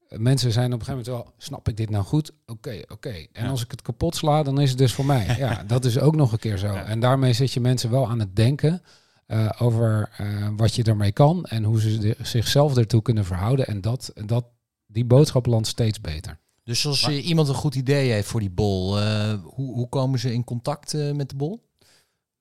mensen 0.09 0.53
zijn 0.53 0.73
op 0.73 0.79
een 0.81 0.85
gegeven 0.87 1.05
moment 1.13 1.25
wel, 1.27 1.35
snap 1.39 1.69
ik 1.69 1.77
dit 1.77 1.91
nou 1.91 2.05
goed? 2.05 2.33
Oké, 2.47 2.83
oké. 2.89 3.09
En 3.33 3.45
Ja. 3.45 3.49
als 3.49 3.63
ik 3.65 3.71
het 3.71 3.83
kapot 3.83 4.17
sla, 4.17 4.43
dan 4.43 4.61
is 4.61 4.69
het 4.69 4.79
dus 4.79 4.93
voor 4.95 5.05
mij. 5.05 5.27
Ja, 5.39 5.63
dat 5.67 5.85
is 5.85 5.99
ook 5.99 6.17
nog 6.17 6.33
een 6.33 6.39
keer 6.39 6.57
zo. 6.59 6.67
Ja. 6.73 6.85
En 6.85 7.01
daarmee 7.01 7.33
zet 7.33 7.53
je 7.53 7.61
mensen 7.61 7.91
wel 7.91 8.09
aan 8.09 8.19
het 8.19 8.37
denken 8.37 8.83
eh, 9.29 9.51
over 9.59 10.11
eh, 10.17 10.49
wat 10.57 10.75
je 10.75 10.83
ermee 10.83 11.13
kan 11.13 11.45
en 11.45 11.65
hoe 11.65 11.81
ze 11.81 11.99
de- 11.99 12.17
zichzelf 12.23 12.77
ertoe 12.77 13.03
kunnen 13.03 13.25
verhouden. 13.25 13.67
En 13.67 13.81
dat, 13.81 14.13
dat, 14.27 14.45
die 14.87 15.05
boodschap 15.05 15.47
landt 15.47 15.67
steeds 15.67 16.01
beter. 16.01 16.39
Dus 16.65 16.87
als 16.87 17.03
Maar- 17.03 17.13
iemand 17.15 17.49
een 17.49 17.55
goed 17.55 17.75
idee 17.75 18.11
heeft 18.13 18.29
voor 18.29 18.41
die 18.41 18.51
bol, 18.51 18.99
eh, 19.01 19.35
hoe, 19.45 19.75
hoe 19.75 19.89
komen 19.89 20.19
ze 20.19 20.33
in 20.33 20.45
contact 20.45 20.95
eh, 20.95 21.13
met 21.13 21.29
de 21.31 21.37
bol? 21.37 21.68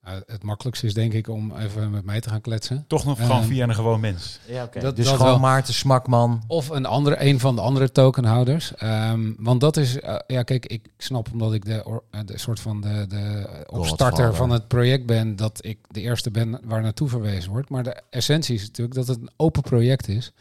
Nou, 0.08 0.22
het 0.26 0.44
makkelijkste 0.44 0.86
is 0.86 0.94
denk 0.94 1.14
ik 1.14 1.28
om 1.30 1.54
even 1.56 1.90
met 1.92 2.06
mij 2.06 2.22
te 2.22 2.30
gaan 2.30 2.42
kletsen. 2.42 2.86
Toch 2.88 3.06
nog 3.06 3.18
gewoon 3.22 3.38
Ehm, 3.40 3.48
via 3.48 3.64
een 3.68 3.76
gewoon 3.76 4.00
mens. 4.00 4.40
Ja, 4.48 4.64
oké. 4.64 4.80
Dat- 4.80 4.96
dus 4.96 5.06
dat 5.06 5.14
gewoon 5.16 5.32
wel. 5.32 5.40
Maarten 5.40 5.74
Smakman. 5.74 6.44
Of 6.48 6.70
een 6.70 6.86
andere, 6.86 7.16
een 7.26 7.40
van 7.40 7.56
de 7.56 7.62
andere 7.62 7.92
tokenhouders. 7.92 8.76
Ehm, 8.76 9.32
want 9.38 9.62
dat 9.62 9.78
is, 9.78 10.00
eh, 10.00 10.16
ja, 10.28 10.44
kijk, 10.44 10.66
ik 10.66 10.88
snap 10.98 11.30
omdat 11.34 11.54
ik 11.54 11.66
de, 11.66 11.84
or- 11.86 12.04
eh, 12.12 12.20
de 12.26 12.38
soort 12.38 12.60
van 12.60 12.82
de, 12.82 13.06
de 13.08 13.48
opstarter 13.68 14.36
van 14.36 14.50
het 14.50 14.68
project 14.68 15.06
ben, 15.06 15.36
dat 15.36 15.66
ik 15.66 15.78
de 15.88 16.02
eerste 16.02 16.32
ben 16.32 16.60
waar 16.64 16.82
naartoe 16.82 17.10
verwezen 17.10 17.52
wordt. 17.52 17.70
Maar 17.70 17.84
de 17.84 18.02
essentie 18.10 18.56
is 18.56 18.62
natuurlijk 18.66 18.96
dat 18.96 19.08
het 19.08 19.22
een 19.22 19.30
open 19.38 19.62
project 19.62 20.08
is. 20.08 20.32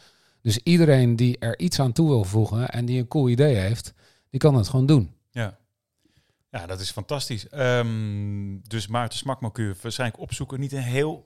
Dus 0.41 0.59
iedereen 0.63 1.15
die 1.15 1.37
er 1.39 1.59
iets 1.59 1.79
aan 1.79 1.91
toe 1.91 2.07
wil 2.07 2.23
voegen 2.23 2.69
en 2.69 2.85
die 2.85 2.99
een 2.99 3.07
cool 3.07 3.29
idee 3.29 3.55
heeft, 3.55 3.93
die 4.29 4.39
kan 4.39 4.55
het 4.55 4.67
gewoon 4.67 4.85
doen. 4.85 5.11
Ja. 6.59 6.65
Dat 6.65 6.79
is 6.79 6.91
fantastisch. 6.91 7.49
Ehm, 7.49 8.57
dus 8.67 8.87
Maarten 8.87 9.17
Smakman 9.17 9.51
kun 9.51 9.63
je 9.65 9.75
waarschijnlijk 9.81 10.19
opzoeken. 10.21 10.59
Niet 10.59 10.71
een 10.71 10.81
heel 10.81 11.25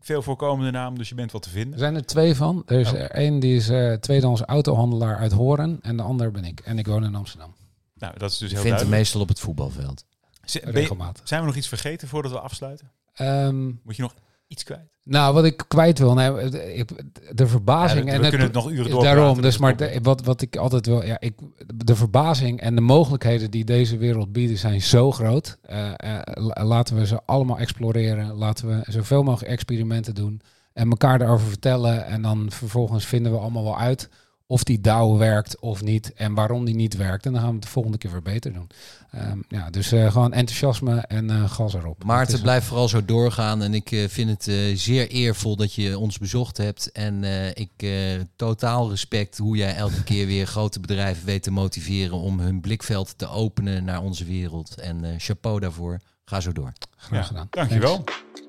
veel 0.00 0.22
voorkomende 0.22 0.70
naam, 0.70 0.98
dus 0.98 1.08
je 1.08 1.14
bent 1.14 1.32
wat 1.32 1.42
te 1.42 1.48
Er 1.48 1.54
vinden. 1.54 1.78
zijn 1.78 1.94
er 1.94 2.06
twee 2.06 2.34
van. 2.34 2.62
Er 2.66 2.80
is 2.80 2.92
Oh. 2.92 2.98
er 2.98 3.10
één 3.10 3.38
die 3.40 3.56
is 3.56 3.68
eh 3.68 3.92
tweedehands 3.92 4.40
autohandelaar 4.42 5.16
uit 5.18 5.32
Horen 5.32 5.78
en 5.82 5.96
de 5.96 6.02
ander 6.02 6.30
ben 6.30 6.44
ik. 6.44 6.60
En 6.60 6.78
ik 6.78 6.86
woon 6.86 7.04
in 7.04 7.14
Amsterdam. 7.14 7.54
Nou, 7.94 8.18
dat 8.18 8.30
is 8.30 8.38
dus 8.38 8.48
Je 8.50 8.54
heel 8.56 8.64
vindt 8.64 8.80
hem 8.80 8.88
meestal 8.90 9.20
op 9.20 9.28
het 9.28 9.40
voetbalveld. 9.40 10.04
Z- 10.44 10.54
ben 10.60 10.72
je- 10.72 10.78
Regelmatig. 10.78 11.28
zijn 11.28 11.40
we 11.40 11.46
nog 11.46 11.56
iets 11.56 11.68
vergeten 11.68 12.08
voordat 12.08 12.32
we 12.32 12.40
afsluiten? 12.40 12.90
Ehm, 13.14 13.64
Moet 13.82 13.96
je 13.96 14.02
nog 14.02 14.14
iets 14.46 14.62
kwijt? 14.64 14.92
Nou, 15.04 15.34
wat 15.34 15.44
ik 15.44 15.64
kwijt 15.68 15.98
wil, 15.98 16.14
nee, 16.14 16.30
de- 17.34 17.46
verbazing 17.46 18.06
Ja, 18.06 18.12
en 18.12 18.18
we 18.18 18.26
het, 18.26 18.28
kunnen 18.28 18.46
het 18.46 18.52
nog 18.56 18.70
uren 18.70 18.90
doorpraten, 18.90 19.16
Daarom, 19.16 19.34
dus 19.34 19.44
dus 19.44 19.58
maar 19.58 19.76
de- 19.76 19.98
wat, 20.02 20.24
wat 20.24 20.40
ik 20.42 20.56
altijd 20.56 20.86
wil, 20.86 21.04
ja, 21.04 21.16
ik, 21.20 21.34
de 21.74 21.96
verbazing 21.96 22.60
en 22.60 22.74
de 22.74 22.80
mogelijkheden 22.80 23.50
die 23.50 23.64
deze 23.64 23.96
wereld 23.96 24.32
biedt 24.32 24.58
zijn 24.58 24.82
zo 24.82 25.10
groot. 25.12 25.58
Eh, 25.62 25.88
eh, 25.96 26.20
la- 26.24 26.64
laten 26.64 26.96
we 26.96 27.06
ze 27.06 27.20
allemaal 27.26 27.58
exploreren. 27.58 28.34
Laten 28.34 28.68
we 28.68 28.92
zoveel 28.92 29.22
mogelijk 29.22 29.52
experimenten 29.52 30.14
doen 30.14 30.40
en 30.72 30.90
elkaar 30.90 31.18
daarover 31.18 31.46
vertellen. 31.48 32.06
En 32.06 32.22
dan 32.22 32.46
vervolgens 32.50 33.06
vinden 33.06 33.32
we 33.32 33.38
allemaal 33.38 33.64
wel 33.64 33.78
uit 33.78 34.08
of 34.46 34.64
die 34.64 34.80
DAO 34.80 35.16
werkt 35.16 35.60
of 35.60 35.82
niet 35.82 36.12
en 36.12 36.34
waarom 36.34 36.64
die 36.64 36.74
niet 36.74 36.96
werkt. 36.96 37.26
En 37.26 37.32
dan 37.32 37.40
gaan 37.40 37.48
we 37.50 37.54
het 37.56 37.64
de 37.64 37.70
volgende 37.70 37.98
keer 37.98 38.10
weer 38.12 38.22
beter 38.22 38.52
doen. 38.52 38.70
Ehm, 39.10 39.38
ja, 39.48 39.70
dus 39.70 39.92
eh, 39.92 40.12
gewoon 40.12 40.32
enthousiasme 40.32 41.00
en 41.00 41.30
eh, 41.30 41.50
gas 41.50 41.74
erop. 41.74 42.04
Maarten, 42.04 42.40
blijf 42.42 42.64
vooral 42.64 42.88
zo 42.88 43.04
doorgaan. 43.04 43.62
En 43.62 43.74
ik 43.74 43.90
eh, 43.92 44.08
vind 44.08 44.30
het 44.30 44.48
eh, 44.48 44.56
zeer 44.76 45.08
eervol 45.08 45.56
dat 45.56 45.74
je 45.74 45.98
ons 45.98 46.18
bezocht 46.18 46.56
hebt. 46.56 46.92
En 46.92 47.24
eh, 47.24 47.48
ik 47.48 47.70
eh, 47.76 47.90
totaal 48.36 48.90
respect 48.90 49.38
hoe 49.38 49.56
jij 49.56 49.74
elke 49.74 50.02
keer 50.10 50.26
weer 50.26 50.46
grote 50.46 50.80
bedrijven 50.80 51.24
weet 51.26 51.42
te 51.42 51.50
motiveren 51.50 52.16
om 52.16 52.40
hun 52.40 52.60
blikveld 52.60 53.18
te 53.18 53.28
openen 53.28 53.84
naar 53.84 54.02
onze 54.02 54.24
wereld. 54.24 54.74
En 54.80 55.04
eh, 55.04 55.10
chapeau 55.18 55.60
daarvoor. 55.60 56.00
Ga 56.24 56.40
zo 56.40 56.52
door. 56.52 56.72
Graag 56.96 57.20
Ja, 57.20 57.26
gedaan. 57.26 57.46
Dankjewel. 57.50 57.94
Thanks. 58.04 58.43